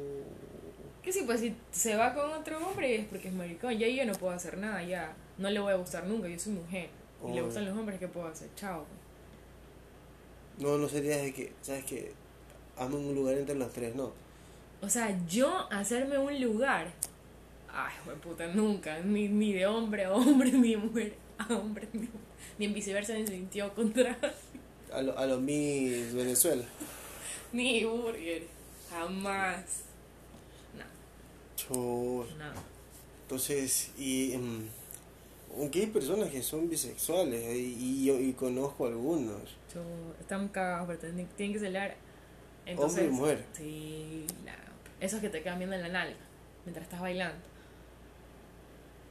[1.03, 3.77] Que sí, pues si se va con otro hombre es porque es maricón.
[3.77, 5.13] Ya yo no puedo hacer nada, ya.
[5.37, 6.89] No le voy a gustar nunca, yo soy mujer.
[7.27, 7.45] Y le Oh.
[7.45, 8.47] gustan los hombres, ¿qué puedo hacer?
[8.55, 8.85] Chao.
[10.61, 12.13] No, no sería de que, ¿sabes que
[12.77, 14.11] Hazme un lugar entre los tres, no.
[14.81, 16.91] O sea, yo hacerme un lugar.
[17.71, 17.93] Ay,
[18.23, 18.99] puta, nunca.
[18.99, 22.07] Ni, ni de hombre a hombre, ni de mujer a hombre, ni,
[22.57, 24.15] ni en viceversa, ni en sentido contrario.
[24.91, 26.63] A lo, a lo Miss Venezuela.
[27.53, 28.43] Ni burger.
[28.89, 29.83] Jamás.
[30.77, 30.83] No,
[31.55, 32.35] Chus.
[32.37, 32.51] no.
[33.23, 34.67] Entonces, y mm,
[35.59, 39.41] aunque hay personas que son bisexuales eh, y, yo y conozco algunos,
[39.73, 39.81] Yo,
[40.19, 41.95] están cagados, pero tienen, tienen que celar.
[42.77, 43.45] hombre y mujer.
[43.53, 44.55] Sí, la,
[44.99, 46.17] esos que te quedan viendo en la nalga
[46.65, 47.43] mientras estás bailando.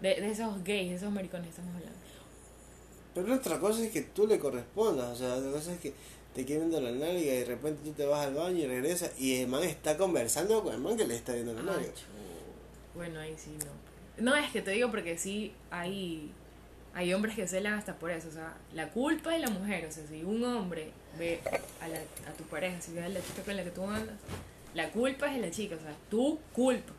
[0.00, 1.98] De, de esos gays, de esos maricones estamos hablando.
[3.14, 5.92] Pero otra cosa es que tú le correspondas, o sea, otra cosa es que
[6.34, 9.12] te quede viendo la nalga y de repente tú te vas al baño y regresas
[9.18, 11.92] y el man está conversando con el man que le está viendo la nalga.
[12.94, 13.90] Bueno, ahí sí no.
[14.32, 16.30] No, es que te digo porque sí hay,
[16.94, 18.28] hay hombres que celan hasta por eso.
[18.28, 19.86] O sea, la culpa es la mujer.
[19.86, 21.40] O sea, si un hombre ve
[21.80, 24.16] a, la, a tu pareja, si ve a la chica con la que tú andas,
[24.74, 25.76] la culpa es de la chica.
[25.76, 26.92] O sea, tu culpa.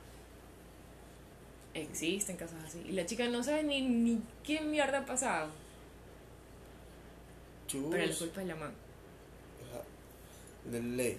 [1.74, 2.82] Existen casos así.
[2.88, 5.50] Y la chica no sabe ni, ni qué mierda ha pasado.
[7.68, 8.72] Chus, Pero la culpa es la sea,
[10.72, 11.18] de ley.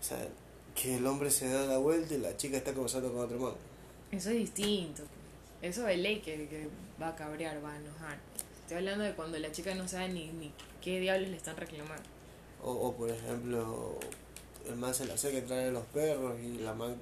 [0.00, 0.18] O sea,
[0.74, 3.54] que el hombre se da la vuelta y la chica está conversando con otro man.
[4.10, 5.04] Eso es distinto.
[5.64, 6.68] Eso de ley que, que
[7.00, 8.18] va a cabrear, va a enojar.
[8.60, 12.04] Estoy hablando de cuando la chica no sabe ni, ni qué diablos le están reclamando.
[12.62, 13.98] O, o por ejemplo,
[14.68, 16.96] el man se le hace que trae los perros y la man,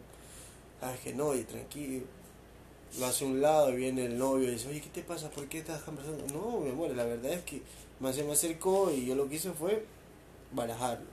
[0.79, 2.05] sabes que no, y tranquilo.
[3.01, 5.29] Lo hace a un lado y viene el novio y dice, oye, ¿qué te pasa?
[5.29, 6.25] ¿Por qué estás conversando?
[6.33, 7.63] No, mi amor, la verdad es que
[7.99, 9.85] man se me acercó y yo lo que hice fue
[10.53, 11.07] barajarlo.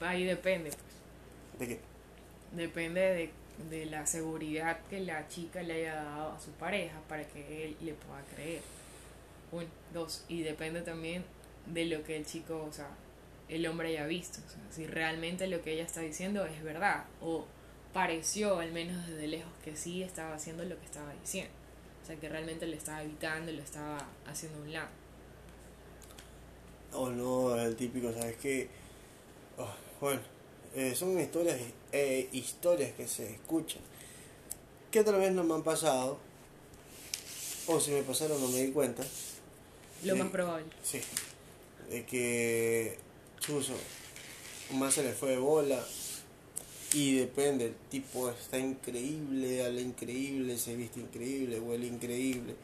[0.00, 1.60] Ahí depende, pues.
[1.60, 1.80] ¿De qué?
[2.56, 3.30] Depende de,
[3.70, 7.76] de la seguridad que la chica le haya dado a su pareja para que él
[7.80, 8.62] le pueda creer.
[9.52, 10.24] Uno, dos.
[10.28, 11.24] Y depende también
[11.66, 12.88] de lo que el chico, o sea,
[13.48, 14.40] el hombre haya visto.
[14.46, 17.04] O sea, si realmente lo que ella está diciendo es verdad.
[17.20, 17.46] O
[17.92, 21.52] pareció, al menos desde lejos, que sí estaba haciendo lo que estaba diciendo.
[22.02, 24.88] O sea, que realmente lo estaba evitando, lo estaba haciendo a un lado.
[26.92, 28.68] O no, el típico, ¿sabes qué?
[29.58, 30.20] Oh, bueno,
[30.74, 31.58] eh, son historias,
[31.92, 33.82] eh, historias que se escuchan.
[34.90, 36.18] Que otra vez no me han pasado.
[37.66, 39.04] O si me pasaron no me di cuenta.
[40.04, 40.66] Lo más probable.
[40.82, 41.00] Sí.
[41.90, 42.98] De que
[43.40, 43.74] Chuzo,
[44.70, 45.84] un man se le fue de bola.
[46.94, 52.54] Y depende, el tipo está increíble, habla increíble, se viste increíble, huele increíble.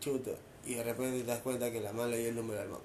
[0.00, 0.32] Chuta.
[0.66, 2.80] Y de repente te das cuenta que la le dio el número al man.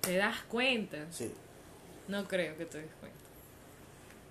[0.00, 1.06] ¿Te das cuenta?
[1.10, 1.30] Sí.
[2.06, 3.18] No creo que te des cuenta.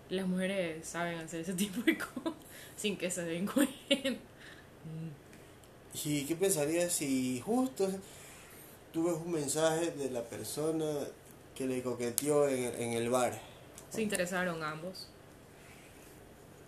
[0.10, 2.34] Las mujeres saben hacer ese tipo de cosas
[2.78, 4.22] sin que se den cuenta.
[6.06, 7.90] ¿Y qué pensarías si justo
[8.94, 10.86] tú ves un mensaje de la persona
[11.56, 13.38] que le coqueteó en, en el bar?
[13.90, 15.08] Se interesaron ambos.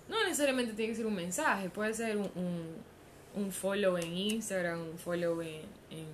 [0.08, 2.76] No necesariamente tiene que ser un mensaje, puede ser un, un,
[3.36, 6.08] un follow en Instagram, un follow en, en.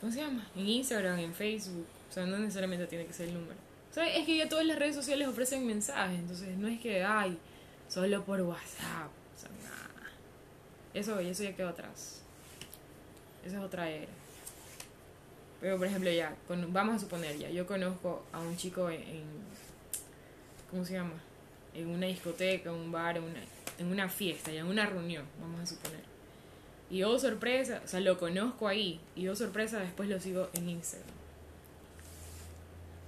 [0.00, 0.48] ¿Cómo se llama?
[0.56, 1.86] En Instagram, en Facebook.
[2.08, 3.56] O sea, no necesariamente tiene que ser el número.
[3.92, 7.04] O sea, es que ya todas las redes sociales ofrecen mensajes, entonces no es que,
[7.04, 7.38] ay,
[7.88, 9.10] solo por WhatsApp.
[9.36, 10.10] O sea, nada.
[10.94, 12.22] Eso, eso ya quedó atrás.
[13.44, 14.08] Esa es otra era.
[15.60, 19.42] Pero, por ejemplo, ya, vamos a suponer ya, yo conozco a un chico en, en-
[20.70, 21.14] ¿cómo se llama?
[21.74, 23.40] En una discoteca, un bar, en una,
[23.78, 26.00] en una fiesta, ya en una reunión, vamos a suponer.
[26.90, 30.68] Y yo sorpresa, o sea, lo conozco ahí, y yo sorpresa después lo sigo en
[30.70, 31.08] Instagram.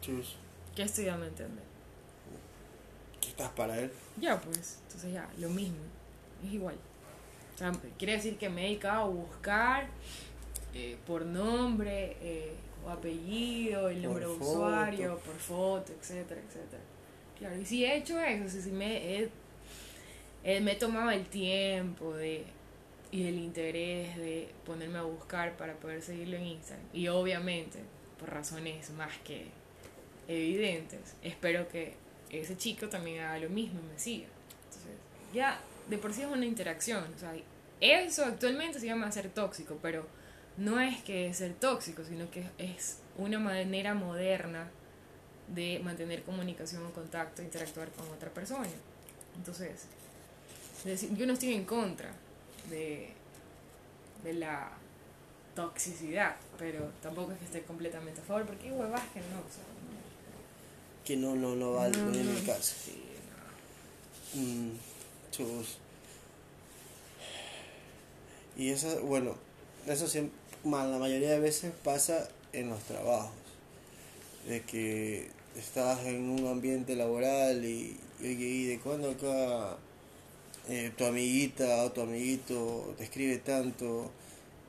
[0.03, 0.37] Chus,
[0.75, 1.65] ¿Qué estoy dando a entender?
[3.21, 3.91] ¿qué estás para él?
[4.19, 5.79] Ya, pues, entonces ya, lo mismo,
[6.45, 6.77] es igual.
[7.55, 9.87] O sea, quiere decir que me he dedicado a buscar
[10.75, 16.83] eh, por nombre eh, o apellido, el Por número de usuario, por foto, etcétera, etcétera.
[17.39, 19.31] Claro, y si he hecho eso, si, si me, he,
[20.43, 22.45] eh, me he tomado el tiempo de
[23.11, 26.85] y el interés de ponerme a buscar para poder seguirlo en Instagram.
[26.93, 27.79] Y obviamente,
[28.19, 29.47] por razones más que
[30.29, 31.95] evidentes, espero que
[32.31, 34.27] ese chico también haga lo mismo y me siga.
[34.65, 34.93] Entonces,
[35.33, 37.05] ya de por sí es una interacción.
[37.15, 37.35] O sea,
[37.81, 40.07] eso actualmente se llama ser tóxico, pero
[40.57, 44.71] no es que es ser tóxico, sino que es una manera moderna
[45.49, 48.69] de mantener comunicación, contacto, interactuar con otra persona.
[49.37, 49.87] Entonces,
[51.17, 52.11] yo no estoy en contra
[52.71, 53.11] de,
[54.23, 54.71] de la
[55.55, 59.74] toxicidad, pero tampoco es que esté completamente a favor, porque huevas que no, o sea.
[61.05, 62.75] Que no, no, no va No, en mi caso.
[62.85, 63.03] sí,
[64.35, 64.41] no.
[64.43, 64.71] Mm,
[65.31, 65.79] chus.
[68.57, 69.35] Y eso, bueno,
[69.87, 73.33] eso siempre, la mayoría de veces pasa en los trabajos.
[74.49, 79.77] De que estás en un ambiente laboral y, y, y de cuándo acá
[80.69, 84.11] eh, tu amiguita o tu amiguito te escribe tanto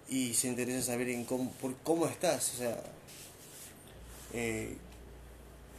[0.09, 2.77] y se interesa saber en cómo, por cómo estás, o sea,
[4.33, 4.75] eh,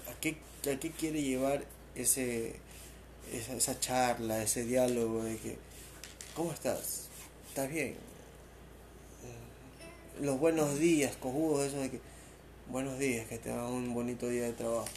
[0.08, 0.36] ¿a, qué,
[0.70, 1.64] ¿a qué quiere llevar
[1.94, 2.56] ese,
[3.32, 5.58] esa, charla, ese diálogo de que,
[6.34, 7.08] ¿cómo estás?
[7.48, 7.96] ¿Estás bien?
[10.20, 12.00] Los buenos días, cojudos, eso de que,
[12.68, 14.88] buenos días, que te hagan un bonito día de trabajo.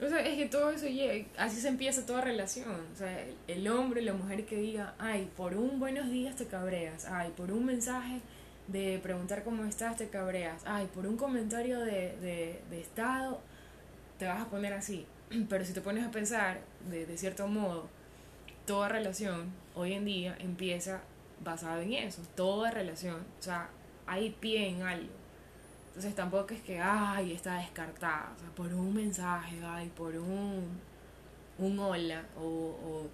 [0.00, 2.70] O sea, es que todo eso llega, así se empieza toda relación.
[2.94, 7.04] O sea, el hombre, la mujer que diga, ay, por un buenos días te cabreas,
[7.06, 8.20] ay, por un mensaje
[8.68, 13.40] de preguntar cómo estás te cabreas, ay, por un comentario de, de, estado
[14.18, 15.06] te vas a poner así.
[15.48, 17.88] Pero si te pones a pensar, de, de cierto modo,
[18.66, 21.00] toda relación hoy en día empieza
[21.42, 23.24] basada en eso, toda relación.
[23.38, 23.70] O sea,
[24.06, 25.12] hay pie en algo.
[25.88, 30.78] Entonces tampoco es que, ay, está descartada, o sea, por un mensaje, ay, por un,
[31.58, 33.06] un hola, o, o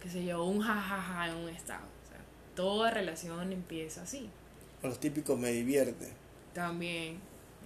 [0.00, 1.86] qué sé yo, un jajaja en un estado.
[2.04, 2.18] O sea,
[2.54, 4.30] toda relación empieza así.
[4.82, 6.08] O los típicos me divierte.
[6.54, 7.18] También,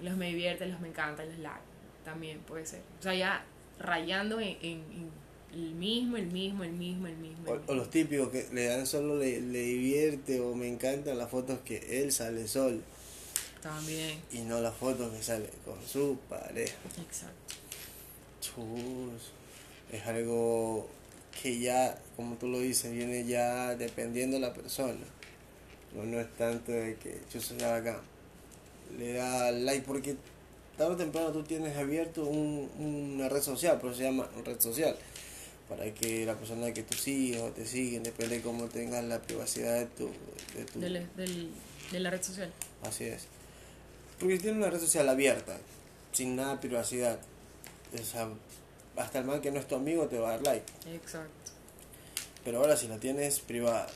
[0.02, 1.60] los me divierte, los me encanta, los like,
[2.04, 2.80] también puede ser.
[3.00, 3.44] O sea, ya
[3.78, 5.10] rayando en, en, en
[5.52, 7.44] el mismo, el mismo, el mismo, el mismo.
[7.50, 7.72] O, el mismo.
[7.72, 11.60] o los típicos que le dan solo le, le divierte o me encantan las fotos
[11.64, 12.80] que él sale solo
[13.62, 16.74] También, y no las fotos que sale con su pareja.
[17.00, 17.54] exacto.
[18.40, 19.32] Chus.
[19.92, 20.88] Es algo
[21.40, 24.98] que ya, como tú lo dices, viene ya dependiendo de la persona.
[25.94, 28.00] No, no es tanto de que chus se acá.
[28.98, 30.16] Le da like porque
[30.76, 34.96] tarde o temprano tú tienes abierto un, una red social, pero se llama red social.
[35.68, 39.20] Para que la persona que tú sigues o te siguen, depende de cómo tengas la
[39.22, 40.10] privacidad de tu...
[40.54, 41.50] De tu Del, del,
[41.90, 42.52] de la red social.
[42.82, 43.26] Así es.
[44.18, 45.56] Porque tiene una red social abierta,
[46.12, 47.18] sin nada de privacidad.
[47.98, 48.28] O sea,
[48.96, 50.66] hasta el man que no es tu amigo te va a dar like.
[50.92, 51.52] Exacto.
[52.44, 53.86] Pero ahora si la tienes privada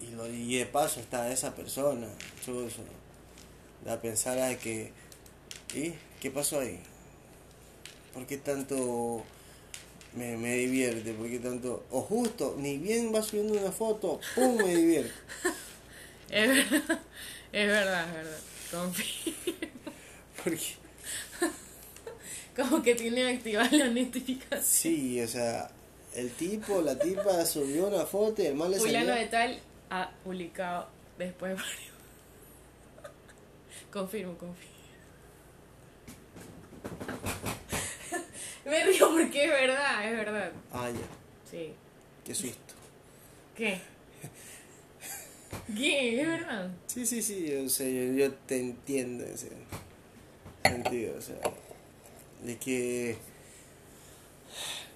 [0.00, 2.06] y, lo, y de paso está esa persona,
[2.44, 2.82] chuzo,
[3.84, 4.92] da a pensar a que,
[5.74, 6.80] ¿y qué pasó ahí?
[8.14, 9.22] ¿Por qué tanto
[10.14, 11.12] me, me divierte?
[11.12, 11.84] ¿Por qué tanto?
[11.90, 14.56] O justo, ni bien va subiendo una foto, ¡pum!
[14.56, 15.12] me divierte.
[16.30, 17.00] Es verdad,
[17.52, 18.38] es verdad, es verdad.
[18.70, 19.32] Confío.
[20.44, 20.60] Porque,
[22.56, 24.66] Como que tiene activadas las notificaciones.
[24.66, 25.70] sí, o sea,
[26.14, 29.14] el tipo, la tipa subió una foto y el mal le Fulano salió.
[29.22, 29.60] de tal
[29.90, 31.92] ha publicado después de varios.
[33.90, 34.74] Confirmo, confirmo.
[38.64, 40.52] Me río porque es verdad, es verdad.
[40.72, 41.72] Ah, ya, Sí.
[42.24, 42.74] qué susto.
[43.56, 43.80] ¿Qué?
[45.74, 46.20] ¿Qué?
[46.20, 46.70] ¿Es verdad?
[46.86, 49.48] Sí, sí, sí, o sea, yo, yo te entiendo en ese
[50.64, 51.36] sentido, o sea,
[52.44, 53.16] de que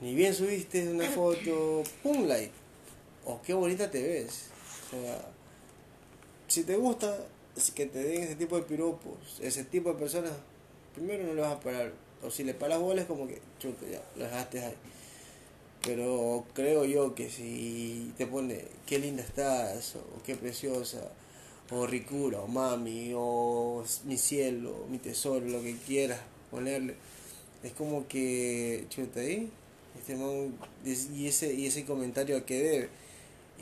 [0.00, 2.52] ni bien subiste una foto, pum, like,
[3.24, 4.50] o qué bonita te ves,
[4.96, 5.28] sea,
[6.48, 7.16] si te gusta
[7.74, 10.32] que te den ese tipo de piropos, ese tipo de personas,
[10.94, 14.02] primero no le vas a parar, o si le paras bolas como que, chuta, ya,
[14.16, 14.74] lo dejaste ahí.
[15.82, 21.10] Pero creo yo que si te pone qué linda estás, o qué preciosa,
[21.70, 26.20] o ricura, o mami, o mi cielo, mi tesoro, lo que quieras
[26.50, 26.94] ponerle,
[27.62, 29.50] es como que, chuta ahí,
[29.98, 32.88] este man, y ese, y ese comentario a qué debe.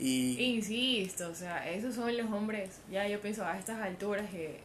[0.01, 2.79] Insisto, o sea, esos son los hombres.
[2.91, 4.59] Ya yo pienso a estas alturas que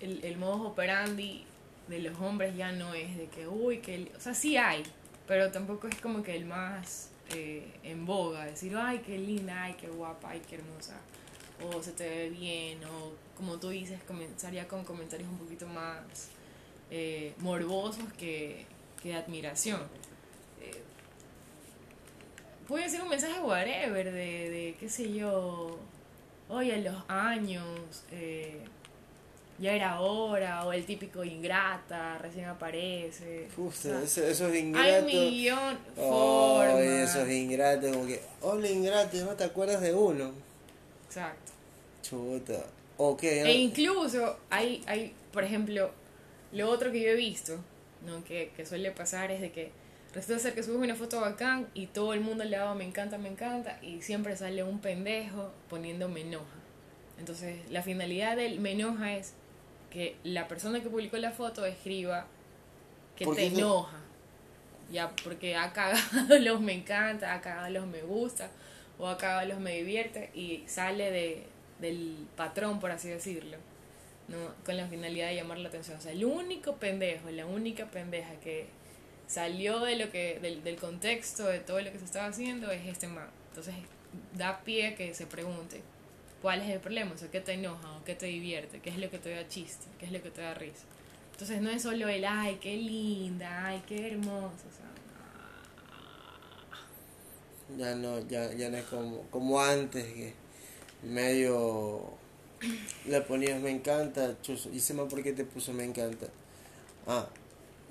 [0.00, 1.44] el, el modus operandi
[1.88, 4.12] de los hombres ya no es de que, uy, que.
[4.16, 4.84] O sea, sí hay,
[5.26, 8.46] pero tampoco es como que el más eh, en boga.
[8.46, 11.00] Decir, ay, qué linda, ay, qué guapa, ay, qué hermosa.
[11.62, 16.28] O se te ve bien, o como tú dices, comenzaría con comentarios un poquito más
[16.90, 18.64] eh, morbosos que,
[19.02, 19.80] que de admiración.
[22.70, 25.76] Puede ser un mensaje whatever de, de qué sé yo,
[26.48, 27.64] oye, los años,
[28.12, 28.58] eh,
[29.58, 33.48] ya era hora, o el típico ingrata, recién aparece.
[33.56, 36.80] Uf, O sea, eso, eso es hay un millón Oh, formas.
[36.80, 40.30] eso es ingrato, como que, hola ingrato, no te acuerdas de uno.
[41.08, 41.50] Exacto.
[42.02, 42.64] Chuta.
[42.98, 45.90] Ok, E incluso hay, hay, por ejemplo,
[46.52, 47.58] lo otro que yo he visto,
[48.06, 48.22] ¿no?
[48.22, 49.72] que, que suele pasar es de que
[50.14, 53.18] resulta ser que subes una foto bacán y todo el mundo le da me encanta,
[53.18, 56.44] me encanta y siempre sale un pendejo poniendo me enoja.
[57.18, 59.34] Entonces la finalidad del me enoja es
[59.90, 62.26] que la persona que publicó la foto escriba
[63.16, 63.58] que ¿Por te no?
[63.58, 63.96] enoja.
[64.90, 68.50] Ya, porque ha cagado los me encanta, ha cagado los me gusta
[68.98, 71.46] o ha cagado los me divierte y sale de,
[71.80, 73.56] del patrón, por así decirlo.
[74.28, 75.98] no con la finalidad de llamar la atención.
[75.98, 78.66] O sea, el único pendejo, la única pendeja que
[79.30, 82.84] salió de lo que del, del contexto de todo lo que se estaba haciendo es
[82.86, 83.28] este man.
[83.50, 83.74] Entonces,
[84.36, 85.82] da pie a que se pregunte,
[86.42, 87.12] ¿cuál es el problema?
[87.14, 88.80] O sea, ¿qué te enoja o qué te divierte?
[88.80, 89.86] ¿Qué es lo que te da chiste?
[89.98, 90.82] ¿Qué es lo que te da risa?
[91.32, 94.90] Entonces, no es solo el, ay, qué linda, ay, qué hermosa, o sea,
[97.78, 100.34] Ya no, ya, ya no es como, como antes, que
[101.04, 102.18] medio
[103.06, 104.70] le ponías me encanta, chuzo.
[104.70, 106.26] Y se por qué te puso me encanta.
[107.06, 107.28] Ah,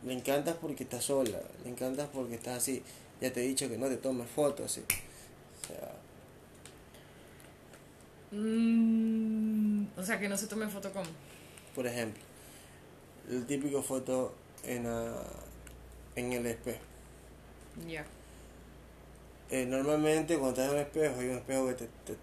[0.03, 2.81] me encantas porque estás sola, me encantas porque estás así.
[3.21, 4.81] Ya te he dicho que no te tomes fotos así.
[4.81, 5.95] O sea,
[8.31, 11.03] Mm, o sea, que no se tome foto con.
[11.75, 12.21] por ejemplo,
[13.29, 14.33] el típico foto
[14.63, 15.15] en, ah,
[16.15, 16.79] en el espejo.
[17.87, 18.05] Ya.
[19.49, 22.17] Eh, normalmente cuando estás en un espejo, hay un espejo que te, te-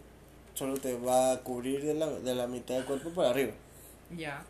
[0.54, 3.52] solo te va a cubrir de la, de la mitad del cuerpo para arriba.
[4.16, 4.44] Ya.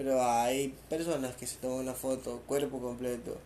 [0.00, 3.36] Pero hay personas que se toman una foto cuerpo completo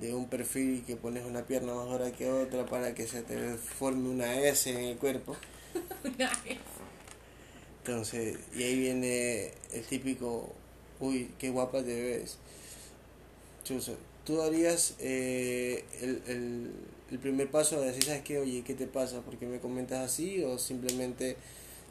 [0.00, 3.56] de un perfil que pones una pierna más dura que otra para que se te
[3.56, 5.36] forme una S en el cuerpo.
[7.78, 10.52] Entonces, y ahí viene el típico,
[10.98, 12.38] uy, qué guapa te ves.
[13.62, 16.70] Chuzo, tú darías eh, el, el,
[17.12, 18.38] el primer paso de decir, ¿sabes qué?
[18.40, 19.20] Oye, ¿qué te pasa?
[19.20, 20.42] ¿Por qué me comentas así?
[20.42, 21.36] O simplemente,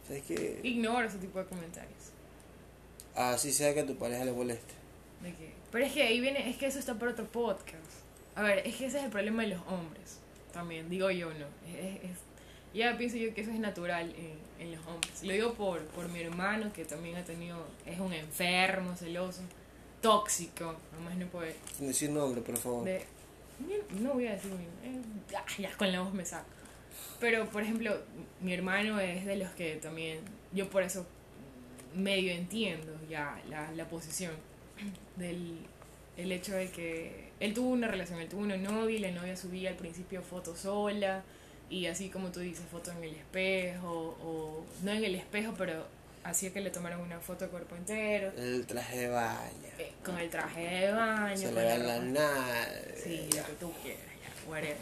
[0.06, 0.60] ¿sabes qué?
[0.64, 2.15] Ignoro ese tipo de comentarios.
[3.16, 4.74] Así sea que a tu pareja le moleste.
[5.22, 5.54] ¿De qué?
[5.72, 7.76] Pero es que ahí viene, es que eso está para otro podcast.
[8.36, 10.20] A ver, es que ese es el problema de los hombres.
[10.54, 11.46] También, digo yo, no.
[11.68, 12.18] Es, es-
[12.74, 15.24] ya pienso yo que eso es natural en, en los hombres.
[15.24, 19.42] Lo digo por, por mi hermano, que también ha tenido, es un enfermo, celoso,
[20.02, 21.56] tóxico, nomás no puede.
[21.78, 22.84] Sin decir nombre, por favor.
[22.84, 23.06] De,
[24.02, 25.02] no voy a decir mi eh,
[25.32, 26.46] ya, ya con la voz me saco.
[27.22, 27.98] Pero, por ejemplo,
[28.42, 30.20] mi hermano es de los que también,
[30.52, 31.06] yo por eso
[31.96, 34.32] medio entiendo ya la, la posición
[35.16, 35.58] del
[36.18, 39.36] el hecho de que él tuvo una relación, él tuvo una novia y la novia
[39.36, 41.24] subía al principio fotos sola
[41.70, 45.86] y así como tú dices, fotos en el espejo o no en el espejo, pero
[46.24, 49.68] hacía que le tomaran una foto de cuerpo entero, El traje de baño.
[49.78, 52.68] eh, con el traje de baño, Se le ve la nada.
[52.96, 54.78] Sí, lo que tú quieras, ya, whatever.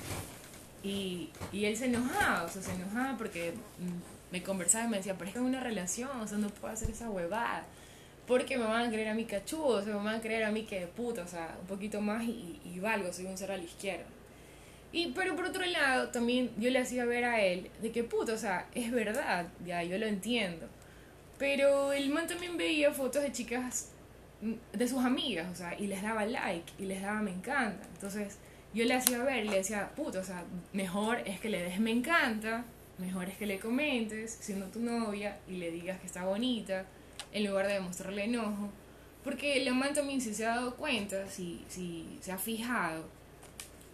[0.83, 4.97] Y, y él se enojaba, o sea, se enojaba porque mm, me conversaba y me
[4.97, 7.63] decía, pero es es una relación, o sea, no puedo hacer esa huevada.
[8.25, 10.51] Porque me van a creer a mí cachudo, o sea, me van a creer a
[10.51, 13.51] mí que de puta, o sea, un poquito más y, y valgo, soy un ser
[13.51, 14.05] a la izquierda.
[14.91, 18.33] Y, pero por otro lado, también yo le hacía ver a él de que puta,
[18.33, 20.67] o sea, es verdad, ya, yo lo entiendo.
[21.37, 23.91] Pero el man también veía fotos de chicas
[24.41, 27.85] mm, de sus amigas, o sea, y les daba like, y les daba me encanta.
[27.93, 28.39] Entonces,
[28.73, 31.79] yo le hacía ver y le decía, puta, o sea, mejor es que le des
[31.79, 32.65] me encanta,
[32.97, 36.85] mejor es que le comentes, siendo tu novia, y le digas que está bonita,
[37.31, 38.69] en lugar de demostrarle enojo.
[39.23, 43.05] Porque el man también, si se ha dado cuenta, si, si se ha fijado,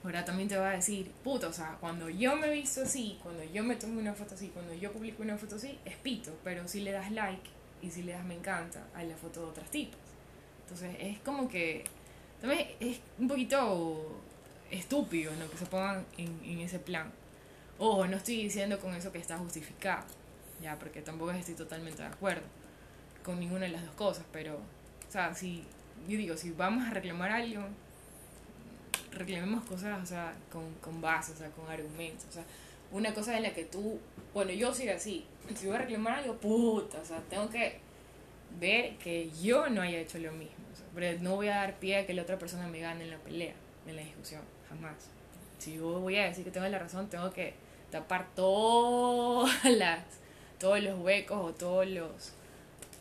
[0.03, 3.43] ahora también te va a decir, puta, o sea, cuando yo me visto así, cuando
[3.43, 6.67] yo me tomo una foto así, cuando yo publico una foto así, es pito, pero
[6.67, 7.49] si le das like
[7.81, 9.99] y si le das me encanta a la foto de otras tipas.
[10.63, 11.83] Entonces es como que
[12.41, 14.21] también es un poquito
[14.71, 15.49] estúpido ¿no?
[15.49, 17.11] que se pongan en, en ese plan.
[17.81, 20.03] Ojo, no estoy diciendo con eso que está justificado,
[20.61, 22.43] ya, porque tampoco estoy totalmente de acuerdo
[23.23, 25.63] con ninguna de las dos cosas, pero, o sea, si,
[26.05, 27.63] yo digo, si vamos a reclamar algo,
[29.13, 32.43] reclamemos cosas, o sea, con, con base, o sea, con argumentos, o sea,
[32.91, 33.97] una cosa en la que tú,
[34.33, 35.25] bueno, yo soy así,
[35.55, 37.79] si voy a reclamar algo, puta, o sea, tengo que
[38.59, 41.79] ver que yo no haya hecho lo mismo, o sea, pero no voy a dar
[41.79, 43.53] pie a que la otra persona me gane en la pelea,
[43.87, 44.95] en la discusión, jamás.
[45.59, 47.53] Si yo voy a decir que tengo la razón, tengo que
[47.91, 49.99] tapar todas las,
[50.59, 52.33] todos los huecos o todos los,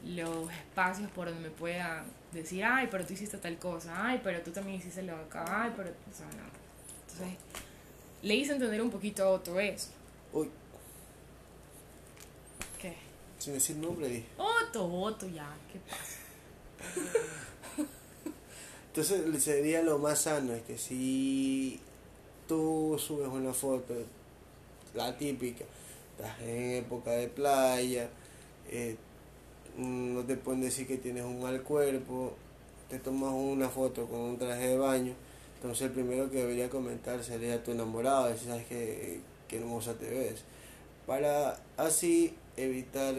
[0.04, 4.40] los espacios por donde me pueda decir, ay, pero tú hiciste tal cosa, ay, pero
[4.42, 6.48] tú también hiciste lo de acá, ay, pero, o sea, no.
[7.00, 7.38] Entonces,
[8.22, 9.90] le hice entender un poquito a Otto eso.
[10.32, 10.50] Uy,
[12.80, 12.96] ¿Qué?
[13.38, 14.24] sin decir nombre.
[14.36, 16.18] Otto, Otto, ya, ¿qué pasa?
[18.88, 21.80] Entonces sería lo más sano, es que si
[22.48, 23.94] tú subes una foto,
[24.98, 25.64] la típica,
[26.16, 28.08] estás en época de playa,
[28.70, 28.96] eh,
[29.76, 32.34] no te pueden decir que tienes un mal cuerpo,
[32.90, 35.14] te tomas una foto con un traje de baño,
[35.56, 40.10] entonces el primero que debería comentar sería tu enamorado, decir, sabes que, que hermosa te
[40.10, 40.42] ves,
[41.06, 43.14] para así evitar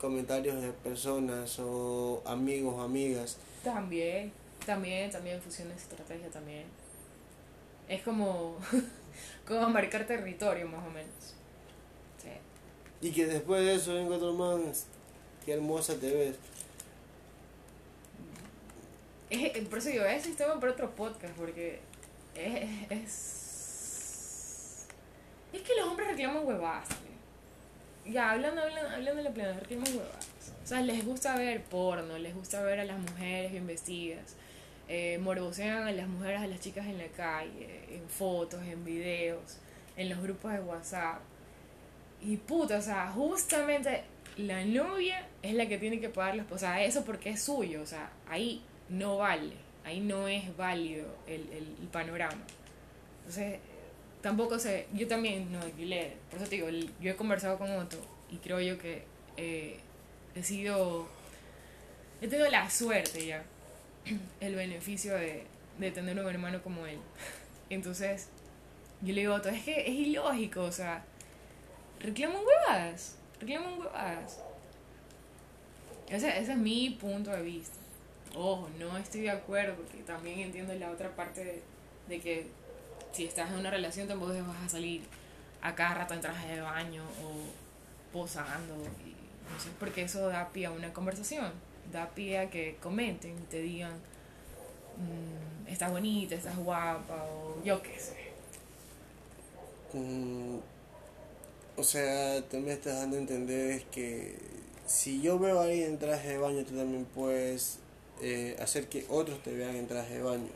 [0.00, 4.32] comentarios de personas o amigos o amigas También,
[4.64, 6.64] también, también funciona esa estrategia también.
[7.88, 8.56] Es como,
[9.46, 11.34] como marcar territorio, más o menos.
[12.22, 12.28] Sí.
[13.00, 14.72] Y que después de eso venga otro man,
[15.44, 16.36] qué hermosa te ves.
[19.30, 21.80] Es, eh, por eso digo, es sistema para otro podcast, porque
[22.34, 24.86] es, es,
[25.52, 26.88] es que los hombres reclaman huevadas.
[28.06, 30.28] Ya, hablando, hablando, hablando de la plena, reclaman huevadas.
[30.64, 34.34] O sea, les gusta ver porno, les gusta ver a las mujeres bien vestidas,
[34.88, 39.58] eh, morbosean a las mujeres, a las chicas en la calle, en fotos, en videos,
[39.96, 41.20] en los grupos de WhatsApp.
[42.22, 44.02] Y puta, o sea, justamente
[44.38, 46.50] la novia es la que tiene que pagar los...
[46.50, 49.52] O sea, eso porque es suyo, o sea, ahí no vale,
[49.84, 52.42] ahí no es válido el, el, panorama.
[53.18, 53.58] Entonces,
[54.22, 58.00] tampoco sé, yo también no alquilé, por eso te digo, yo he conversado con otro
[58.30, 59.02] y creo yo que
[59.36, 59.78] eh,
[60.34, 61.08] he sido,
[62.20, 63.44] he tenido la suerte ya,
[64.40, 65.44] el beneficio de,
[65.78, 66.98] de tener un hermano como él.
[67.70, 68.28] Entonces,
[69.00, 71.04] yo le digo es que es ilógico, o sea,
[72.00, 74.40] reclaman huevadas, reclaman huevadas.
[76.08, 77.76] Ese, ese es mi punto de vista.
[78.34, 81.62] Ojo, no estoy de acuerdo porque también entiendo la otra parte
[82.08, 82.46] de, que
[83.12, 85.02] si estás en una relación tampoco vas a salir
[85.60, 88.74] a cada rato en traje de baño o posando.
[89.04, 89.14] Y,
[89.52, 91.52] no sé, porque eso da pie a una conversación,
[91.92, 93.92] da pie a que comenten y te digan,
[94.96, 98.28] mmm, estás bonita, estás guapa o yo qué sé.
[99.92, 100.58] Mm,
[101.76, 104.36] o sea, tú me estás dando a entender que
[104.86, 107.78] si yo veo a alguien en traje de baño, tú también puedes
[108.20, 110.50] eh, hacer que otros te vean en traje de baño.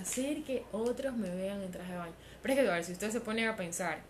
[0.00, 2.14] Hacer que otros me vean en traje de baño.
[2.42, 4.00] Pero es que, a ver, si usted se pone a pensar,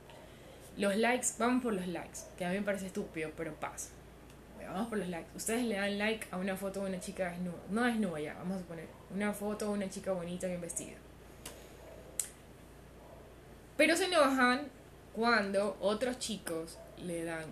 [0.76, 3.88] los likes, vamos por los likes, que a mí me parece estúpido, pero pasa.
[4.72, 5.30] Vamos por los likes.
[5.34, 7.58] Ustedes le dan like a una foto de una chica desnuda.
[7.70, 8.86] No desnuda ya, vamos a poner.
[9.14, 10.96] Una foto de una chica bonita, bien vestida.
[13.76, 14.68] Pero se enojan
[15.14, 17.44] cuando otros chicos le dan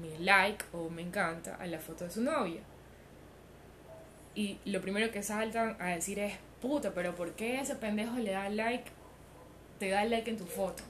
[0.00, 2.60] mi like o me encanta a la foto de su novia
[4.34, 8.32] y lo primero que saltan a decir es, puta, pero ¿por qué ese pendejo le
[8.32, 8.90] da like,
[9.78, 10.82] te da like en tu foto?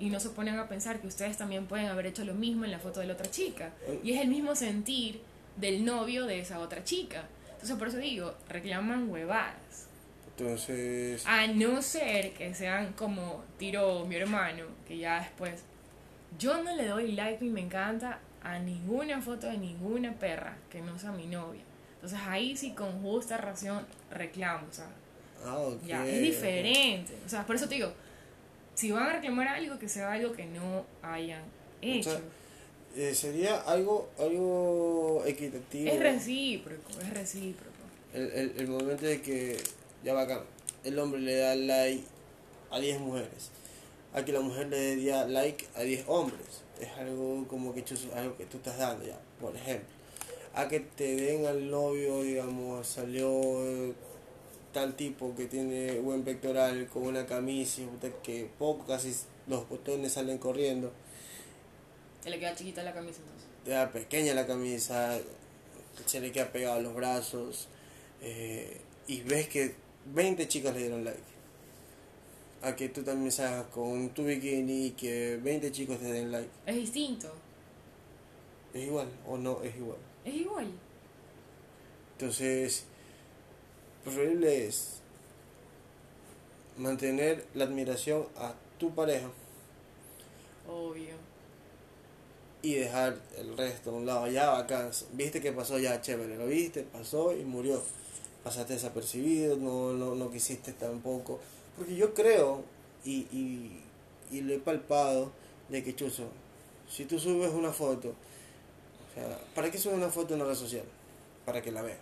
[0.00, 2.72] Y no se ponen a pensar que ustedes también pueden haber hecho lo mismo en
[2.72, 3.72] la foto de la otra chica.
[4.02, 5.20] Y es el mismo sentir
[5.56, 7.24] del novio de esa otra chica.
[7.52, 9.86] Entonces por eso digo, reclaman huevadas.
[10.36, 11.22] Entonces...
[11.26, 15.62] A no ser que sean como tiro mi hermano, que ya después...
[16.38, 20.80] Yo no le doy like y me encanta a ninguna foto de ninguna perra que
[20.80, 21.60] no sea mi novia.
[21.94, 24.86] Entonces ahí sí con justa razón reclamo, o sea,
[25.44, 27.14] ah, ya, es diferente.
[27.26, 27.92] O sea, por eso te digo,
[28.74, 31.42] si van a reclamar algo, que sea algo que no hayan
[31.82, 32.20] hecho.
[32.96, 35.90] Eh, sería algo, algo equitativo.
[35.92, 37.70] Es recíproco, es recíproco.
[38.12, 39.56] El, el, el momento de que,
[40.02, 40.44] ya va acá,
[40.82, 42.04] el hombre le da like
[42.70, 43.50] a 10 mujeres,
[44.12, 46.62] a que la mujer le dé like a 10 hombres.
[46.80, 50.00] Es algo como que, algo que tú estás dando ya, por ejemplo
[50.54, 53.30] a que te den al novio, digamos, salió
[54.72, 57.82] tal tipo que tiene buen pectoral con una camisa
[58.22, 59.14] que poco, casi
[59.46, 60.92] los botones salen corriendo.
[62.22, 63.48] Se le queda chiquita la camisa entonces.
[63.64, 65.18] Queda pequeña la camisa,
[66.06, 67.68] se le queda pegado a los brazos
[68.20, 69.74] eh, y ves que
[70.14, 71.20] 20 chicas le dieron like.
[72.62, 76.50] A que tú también salgas con tu bikini y que 20 chicos te den like.
[76.66, 77.32] Es distinto.
[78.74, 79.98] ¿Es igual o no es igual?
[80.24, 80.70] Es igual.
[82.12, 82.84] Entonces,
[84.04, 85.00] preferible es
[86.76, 89.28] mantener la admiración a tu pareja.
[90.68, 91.14] Obvio.
[92.62, 94.26] Y dejar el resto a un lado.
[94.28, 94.90] Ya bacán.
[95.12, 96.36] Viste que pasó ya chévere.
[96.36, 97.82] Lo viste, pasó y murió.
[98.44, 101.40] Pasaste desapercibido, no, no, no quisiste tampoco.
[101.76, 102.62] Porque yo creo,
[103.04, 103.82] y, y,
[104.30, 105.32] y lo he palpado,
[105.68, 106.24] de que Chuzo,
[106.88, 108.14] si tú subes una foto
[109.54, 110.84] ¿para qué sube una foto en una red social?
[111.44, 111.98] Para que la vean.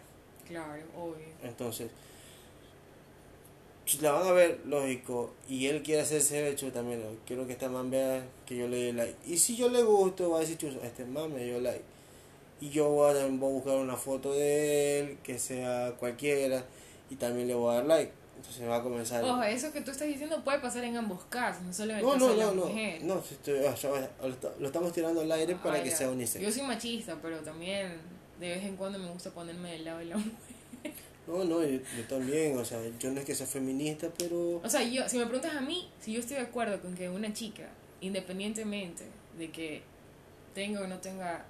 [0.48, 1.26] Claro, obvio.
[1.42, 1.90] Entonces,
[4.00, 7.90] la van a ver, lógico, y él quiere hacerse hecho también, quiero que esta man
[7.90, 9.16] vea que yo le dé like.
[9.26, 11.82] Y si yo le gusto, va a decir, chuzo, este man me dio like.
[12.60, 16.64] Y yo voy a, voy a buscar una foto de él, que sea cualquiera,
[17.08, 18.12] y también le voy a dar like.
[18.36, 19.24] Entonces va a comenzar.
[19.24, 22.04] Ojo, eso que tú estás diciendo puede pasar en ambos casos, no solo en el
[22.04, 23.02] no, caso no, de la no, mujer.
[23.02, 23.22] No, no,
[24.60, 26.44] lo estamos tirando al aire para que sea unisex.
[26.44, 28.00] Yo soy machista, pero también
[28.38, 30.32] de vez en cuando me gusta ponerme del lado de la mujer.
[31.26, 34.62] No, no, yo, también, o sea, yo no es que sea feminista, pero...
[34.64, 37.10] O sea, yo, si me preguntas a mí, si yo estoy de acuerdo con que
[37.10, 37.68] una chica,
[38.00, 39.04] independientemente
[39.36, 39.82] de que
[40.54, 41.44] tenga o no tenga,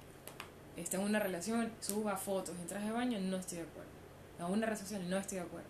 [0.75, 3.89] esté en una relación, suba fotos en traje de baño, no estoy de acuerdo.
[4.39, 5.67] A una red social no estoy de acuerdo.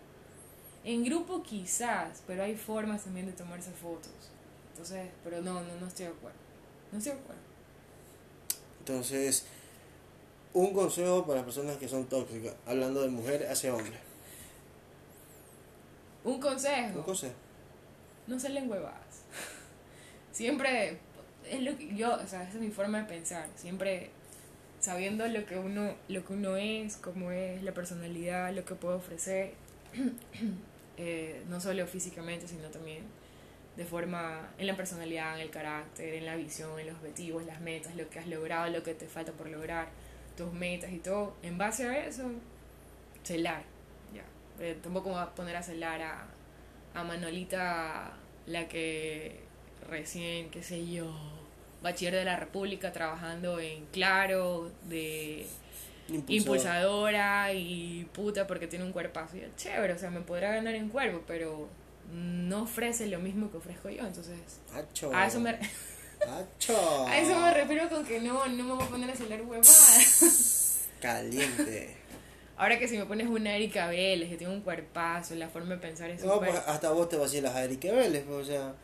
[0.84, 4.32] En grupo quizás, pero hay formas también de tomarse fotos.
[4.72, 6.38] Entonces, pero no, no, no estoy de acuerdo.
[6.90, 7.42] No estoy de acuerdo.
[8.80, 9.46] Entonces,
[10.52, 13.98] un consejo para personas que son tóxicas, hablando de mujer hacia hombre.
[16.24, 16.98] Un consejo.
[16.98, 17.34] Un consejo.
[18.26, 19.22] No salen huevadas.
[20.32, 20.98] Siempre,
[21.48, 23.48] es lo que yo, o sea, esa es mi forma de pensar.
[23.56, 24.10] Siempre
[24.80, 28.96] sabiendo lo que uno, lo que uno es, cómo es, la personalidad, lo que puede
[28.96, 29.54] ofrecer,
[30.96, 33.04] eh, no solo físicamente, sino también
[33.76, 37.60] de forma en la personalidad, en el carácter, en la visión, en los objetivos, las
[37.60, 39.88] metas, lo que has logrado, lo que te falta por lograr,
[40.44, 41.34] tus metas y todo.
[41.42, 42.30] En base a eso,
[43.22, 43.62] celar.
[44.14, 44.24] Ya.
[44.64, 46.26] Eh, tampoco me voy a poner a celar a,
[46.94, 48.12] a Manolita,
[48.46, 49.40] la que
[49.88, 51.12] recién, qué sé yo,
[51.82, 55.46] bachiller de la República, trabajando en Claro, de
[56.08, 56.30] Impulsador.
[56.36, 59.36] impulsadora y puta porque tiene un cuerpazo.
[59.36, 61.68] Y yo, chévere, o sea, me podrá ganar en cuerpo, pero
[62.12, 64.06] no ofrece lo mismo que ofrezco yo.
[64.06, 64.38] Entonces,
[64.74, 65.14] Acho.
[65.14, 65.58] a eso me,
[66.28, 67.06] Acho.
[67.06, 70.78] a eso me refiero con que no, no me voy a poner a celar huevadas.
[71.00, 71.96] Caliente.
[72.56, 75.80] Ahora que si me pones una Erika Vélez, que tiene un cuerpazo, la forma de
[75.80, 76.50] pensar es No, súper...
[76.50, 78.74] pues hasta vos te vacilas a Erika Vélez, pues, o sea,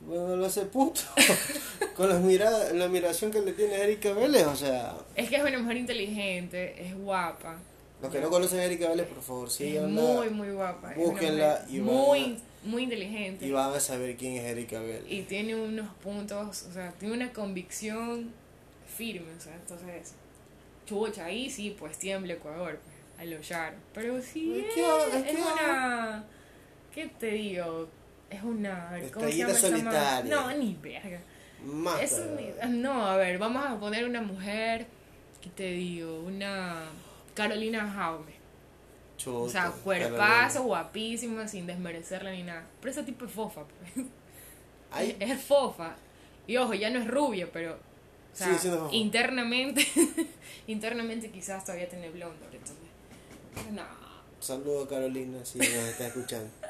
[0.00, 1.02] bueno, lo hace puto.
[1.96, 5.36] Con la mirada, la admiración que le tiene a Erika Vélez, o sea, Es que
[5.36, 7.58] es una mujer inteligente, es guapa.
[8.00, 10.94] los que no conocen a Erika Vélez, por favor, es síganla muy, muy guapa.
[10.96, 13.46] búsquenla y muy, muy inteligente.
[13.46, 15.04] y van a saber quién es Erika Vélez.
[15.08, 18.32] y tiene unos puntos, o sea, tiene una convicción
[18.96, 20.14] firme, o sea, entonces,
[20.86, 22.80] chucha, ahí sí, pues tiembla Ecuador,
[23.16, 23.38] pues, a lo.
[23.94, 24.64] Pero sí,
[25.24, 26.24] Es una,
[26.94, 27.88] ¿qué te digo?
[28.30, 30.34] Es una, a ver, ¿cómo se llama solitaria.
[30.34, 31.20] No, ni verga.
[32.00, 34.86] Es un- no, a ver, vamos a poner una mujer,
[35.40, 36.20] ¿qué te digo?
[36.20, 36.84] Una
[37.34, 38.37] Carolina Jaume.
[39.26, 42.64] O sea, cuerpazo, guapísima, sin desmerecerla ni nada.
[42.80, 44.06] Pero ese tipo es fofa, pues.
[44.90, 45.96] Ay, Es, fofa.
[46.46, 47.74] Y ojo, ya no es rubia, pero.
[47.74, 48.94] O sea, Sigue siendo fofa.
[48.94, 49.86] internamente.
[50.66, 52.44] internamente quizás todavía tiene blondo.
[52.52, 52.76] Entonces.
[53.72, 53.82] No.
[54.40, 56.48] saludo a Carolina si nos está escuchando.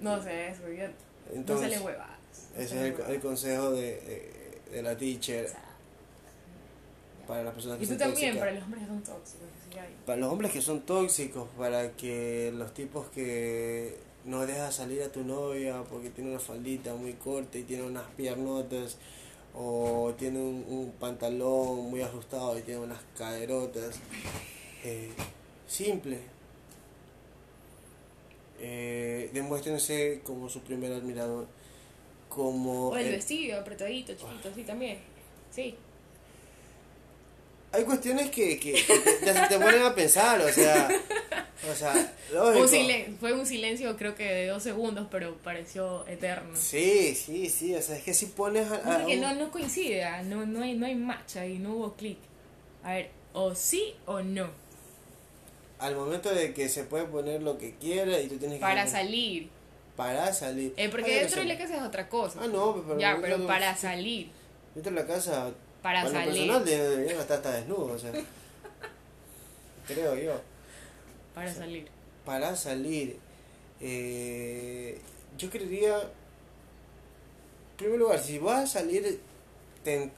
[0.00, 0.62] No sé, eso.
[0.70, 0.94] Ya, no
[1.34, 2.18] Entonces, sale huevadas.
[2.54, 5.64] no ese sale es el, el consejo de, de, de la teacher O sea,
[7.28, 8.38] para las personas que Y tú son también, tóxicas.
[8.40, 9.46] para los hombres que son tóxicos.
[9.68, 9.94] que sí hay.
[10.06, 15.12] Para los hombres que son tóxicos, para que los tipos que no dejas salir a
[15.12, 18.96] tu novia porque tiene una faldita muy corta y tiene unas piernotas
[19.54, 23.96] o tiene un, un pantalón muy ajustado y tiene unas caderotas.
[24.84, 25.10] Eh,
[25.66, 26.18] simple.
[28.60, 31.46] Eh, demuéstrense como su primer admirador.
[32.28, 34.98] Como O el el- vestido, apretadito, chiquito, sí, también.
[35.50, 35.74] Sí.
[37.72, 38.94] Hay cuestiones que, que, que
[39.24, 40.88] te, te- ponen a pensar, o sea,
[41.70, 42.14] o sea.
[42.34, 46.50] Un fue un silencio, creo que de dos segundos, pero pareció eterno.
[46.54, 49.34] Sí, sí, sí, o sea, es que si pones a, No, a porque un- no,
[49.34, 52.18] no coincide, ah, no, no, hay, no hay match ahí, no hubo clic.
[52.84, 54.48] A ver, o sí o no.
[55.78, 58.86] al momento de que se puede poner lo que quiera y tú tienes que Para
[58.86, 59.48] salir.
[59.96, 60.72] para salir.
[60.76, 62.40] Eh, porque Ay, dentro de la casa es otra cosa.
[62.42, 64.28] Ah, no, pero ya, pero para salir.
[64.74, 65.50] Dentro de la casa
[65.82, 66.30] Para lo salir.
[66.32, 68.12] personal de- deberían estar hasta desnudo, o sea.
[69.86, 70.40] creo yo.
[71.34, 71.88] Para salir.
[72.24, 73.18] Para salir
[73.80, 74.98] eh,
[75.36, 76.08] yo creería en
[77.84, 79.20] primer lugar, si vas a salir
[79.84, 80.10] ten-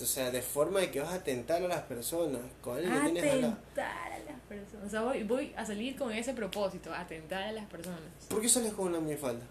[0.00, 3.12] o sea, de forma de que vas a tentar a las personas, con alguien que
[3.12, 3.52] tienes al lado.
[3.54, 4.86] Atentar a las personas.
[4.86, 8.00] O sea, voy, voy a salir con ese propósito, atentar a las personas.
[8.28, 9.44] ¿Por qué sales con una minifalda?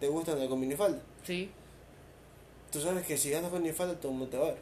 [0.00, 1.00] ¿Te gusta andar con minifalda?
[1.24, 1.50] Sí.
[2.72, 4.58] Tú sabes que si andas con minifalda todo el mundo te va a ver.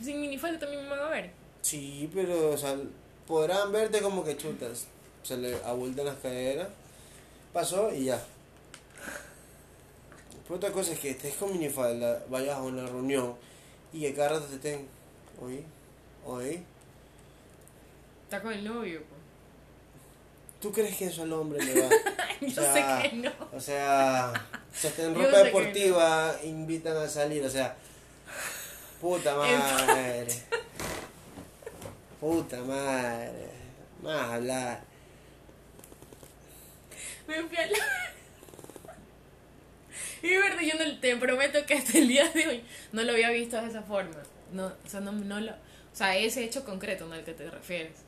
[0.00, 1.30] Sin minifalda también me van a ver.
[1.60, 2.76] Sí, pero, o sea,
[3.26, 4.86] podrán verte como que chutas.
[5.24, 6.68] Se le abultan las caderas.
[7.52, 8.22] Pasó y ya.
[10.44, 13.34] Pero otra cosa es que estés con minifalda, vayas a una reunión
[13.92, 14.86] y que cada rato te estén.
[15.40, 15.64] Oye,
[16.24, 16.62] oye.
[18.24, 19.00] Está con el novio.
[20.64, 21.90] ¿Tú crees que eso al hombre le va?
[22.40, 23.30] Yo O sea, sé que no.
[23.52, 24.32] O sea,
[24.72, 27.76] se hasta en ropa deportiva invitan a salir, o sea,
[28.98, 30.26] puta madre.
[32.18, 33.50] Puta madre.
[34.02, 34.82] Más hablar.
[37.26, 37.76] Me fui a la...
[40.22, 43.28] Y verdad, yo no, te prometo que hasta el día de hoy no lo había
[43.28, 44.16] visto de esa forma.
[44.50, 45.52] No, o sea, no, no lo...
[45.52, 45.56] O
[45.96, 47.12] sea, ese hecho concreto.
[47.12, 47.98] Al que te refieres.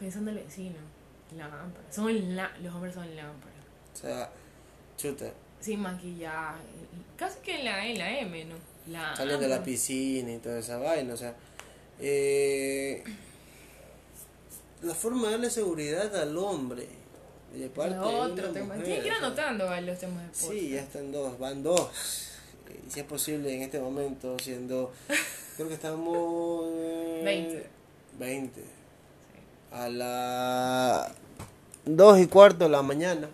[0.00, 0.93] Pensando en el vecino.
[1.36, 1.84] Lámpara.
[1.90, 3.54] Son la- los hombres son lámparas.
[3.94, 4.30] O sea,
[4.96, 5.26] chuta.
[5.60, 6.60] Sin maquillaje.
[7.16, 8.54] Casi que en la, en la M, ¿no?
[8.88, 11.34] La Salen de la piscina y toda esa vaina, o sea.
[12.00, 13.02] Eh,
[14.82, 16.86] la forma de darle seguridad al hombre.
[17.54, 18.74] De parte otro tema.
[18.74, 19.86] Tienes que ir anotando ¿vale?
[19.86, 20.64] los temas de Sí, podcast.
[20.72, 22.30] ya están dos, van dos.
[22.86, 24.92] Y si es posible en este momento, siendo.
[25.56, 26.64] Creo que estamos.
[26.68, 27.66] eh, 20.
[28.18, 28.64] 20.
[29.74, 31.12] A la
[31.84, 33.28] 2 y cuarto de la mañana.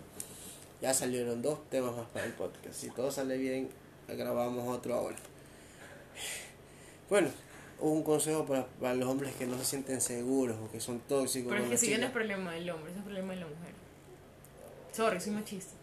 [0.81, 2.73] Ya salieron dos temas más para el podcast.
[2.73, 3.69] Si todo sale bien,
[4.07, 5.17] grabamos otro ahora.
[7.07, 7.29] Bueno,
[7.79, 11.51] un consejo para, para los hombres que no se sienten seguros o que son tóxicos.
[11.51, 13.45] Pero es que las si bien no es problema del hombre, es problema de la
[13.45, 13.73] mujer.
[14.91, 15.73] Sorry, soy machista.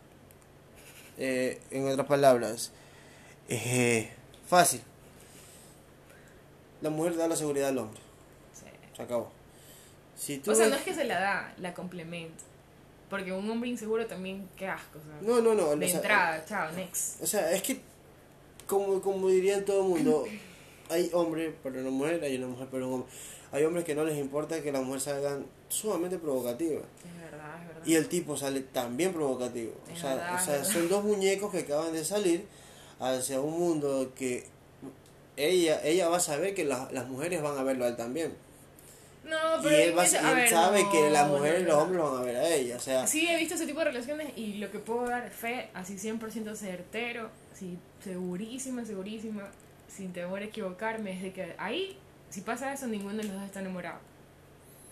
[1.18, 2.72] Eh, en otras palabras,
[3.48, 4.11] eh,
[4.48, 4.80] fácil.
[6.80, 8.00] La mujer da la seguridad al hombre.
[8.52, 8.66] Sí.
[8.96, 9.38] Se acabó.
[10.18, 12.42] Si tú O sea, ves- no es que se la da, la complementa.
[13.08, 14.98] Porque un hombre inseguro también, qué asco.
[14.98, 15.74] O sea, No, no, no.
[15.76, 17.22] de o sea, entrada, chao, next.
[17.22, 17.80] O sea, es que,
[18.66, 20.26] como, como dirían todo el mundo,
[20.90, 23.08] hay hombre para una mujer, hay una mujer para un hombre.
[23.50, 26.82] Hay hombres que no les importa que las mujeres salgan sumamente provocativas.
[27.06, 27.86] Es verdad, es verdad.
[27.86, 29.72] Y el tipo sale también provocativo.
[29.88, 32.44] O Es sea, verdad, o sea son dos muñecos que acaban de salir
[33.00, 34.44] hacia un mundo que
[35.36, 38.34] ella ella va a saber que la- las mujeres van a verlo a él también.
[39.28, 41.60] No, Y pero él, va, y a él ver, sabe no, que las no, mujeres
[41.60, 41.82] y no, los no.
[41.82, 42.76] hombres van a ver a ella.
[42.76, 45.68] O sea, Sí, he visto ese tipo de relaciones y lo que puedo dar fe,
[45.74, 49.48] así 100% certero, sí, segurísima, segurísima,
[49.88, 51.98] sin temor a equivocarme, es de que ahí,
[52.30, 53.98] si pasa eso, ninguno de los dos está enamorado.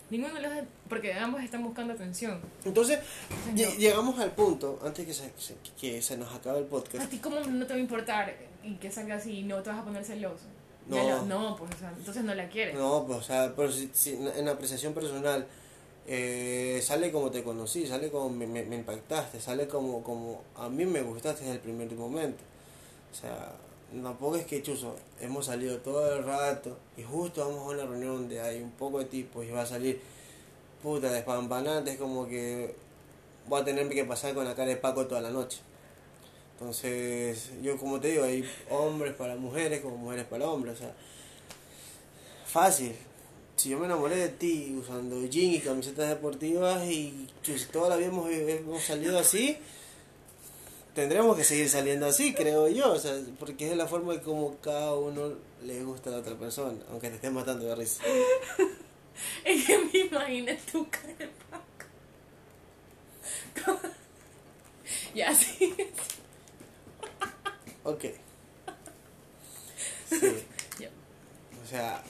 [0.09, 2.39] Ninguno de los dos, porque ambos están buscando atención.
[2.63, 2.99] entonces
[3.55, 5.31] Yo- lle- llegamos al punto, antes que se,
[5.79, 7.09] que se nos acabe el ¿A podcast.
[7.09, 8.33] ti cómo no te va a importar
[8.63, 10.45] y que salga así y no te vas a poner celoso?
[10.89, 11.03] No.
[11.09, 12.75] lo- no, pues, o sea, entonces no la quieres.
[12.75, 15.45] No, pues, o sea, pero si, si en apreciación personal
[16.07, 20.69] eh, sale como te conocí, sale como me, me- me impactaste, sale como, como a
[20.69, 22.43] mí me gustaste desde el primer momento.
[23.11, 23.51] O sea,
[24.03, 28.15] tampoco es que chuzo, hemos salido todo el rato y justo vamos a una reunión
[28.17, 29.99] donde hay un poco de tipos y va a salir
[30.81, 32.75] puta despampanante, es como que
[33.47, 35.59] voy a tener que pasar con la cara de Paco toda la noche.
[36.59, 40.95] Entonces, yo como te digo, hay hombres para mujeres como mujeres para hombres, o sea,
[42.47, 42.95] fácil.
[43.57, 47.97] Si yo me enamoré de ti usando jeans y camisetas deportivas y chus, toda la
[47.97, 49.55] vida hemos, hemos salido así,
[50.95, 54.57] tendremos que seguir saliendo así, creo yo, o sea, porque es la forma de como
[54.57, 55.33] cada uno
[55.63, 58.01] le gusta a la otra persona, aunque te estés matando de risa.
[59.43, 61.85] Es que me imagino tu cara Paco.
[65.15, 65.75] ya, sí.
[67.87, 68.05] Ok.
[70.09, 70.85] Sí.
[71.63, 72.01] O sea,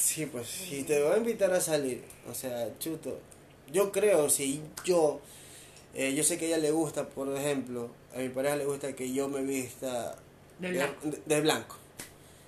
[0.00, 3.18] sí, pues si te voy a invitar a salir, o sea, chuto,
[3.72, 5.20] yo creo, si yo,
[5.94, 8.94] eh, yo sé que a ella le gusta, por ejemplo, a mi pareja le gusta
[8.94, 10.16] que yo me vista
[10.60, 10.94] De blanco.
[11.08, 11.76] de, de blanco,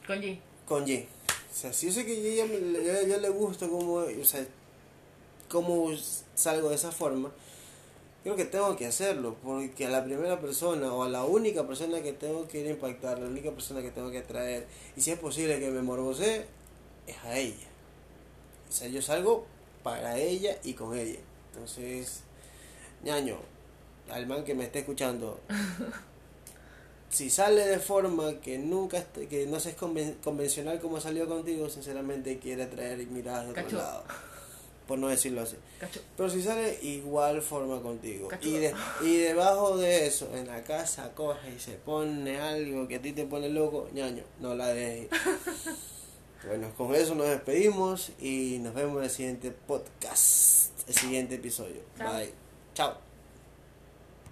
[0.07, 0.39] Con G.
[0.69, 1.05] con jean.
[1.53, 4.25] O sea, si yo sé que a ella, me- a ella le gusta como, o
[4.25, 4.47] sea,
[5.49, 5.91] cómo
[6.37, 7.33] salgo de esa forma,
[8.25, 12.03] creo que tengo que hacerlo, porque a la primera persona o a la única persona
[12.03, 14.67] que tengo que ir a impactar, la única persona que tengo que traer,
[14.97, 16.47] y si es posible que me morbose,
[17.07, 17.69] es a ella.
[18.69, 19.47] O sea, yo salgo
[19.85, 21.21] para ella y con ella.
[21.53, 22.23] Entonces,
[23.05, 23.37] ñaño,
[24.11, 25.39] al man que me esté escuchando,
[27.11, 32.39] si sale de forma que nunca que no es conven- convencional como salió contigo, sinceramente
[32.39, 33.77] quiere traer miradas de otro Cacho.
[33.77, 34.05] lado.
[34.87, 35.57] Por no decirlo así.
[35.81, 36.01] Cacho.
[36.17, 38.29] Pero si sale igual forma contigo.
[38.29, 38.47] Cacho.
[38.49, 42.97] Y, de- y debajo de eso, en la casa coge y se pone algo que
[42.97, 45.09] a ti te pone loco, ñaño, no la dejes.
[46.47, 51.81] bueno, con eso nos despedimos y nos vemos en el siguiente podcast, el siguiente episodio.
[51.97, 52.13] Chao.
[52.15, 52.33] Bye.
[52.75, 53.14] Chao.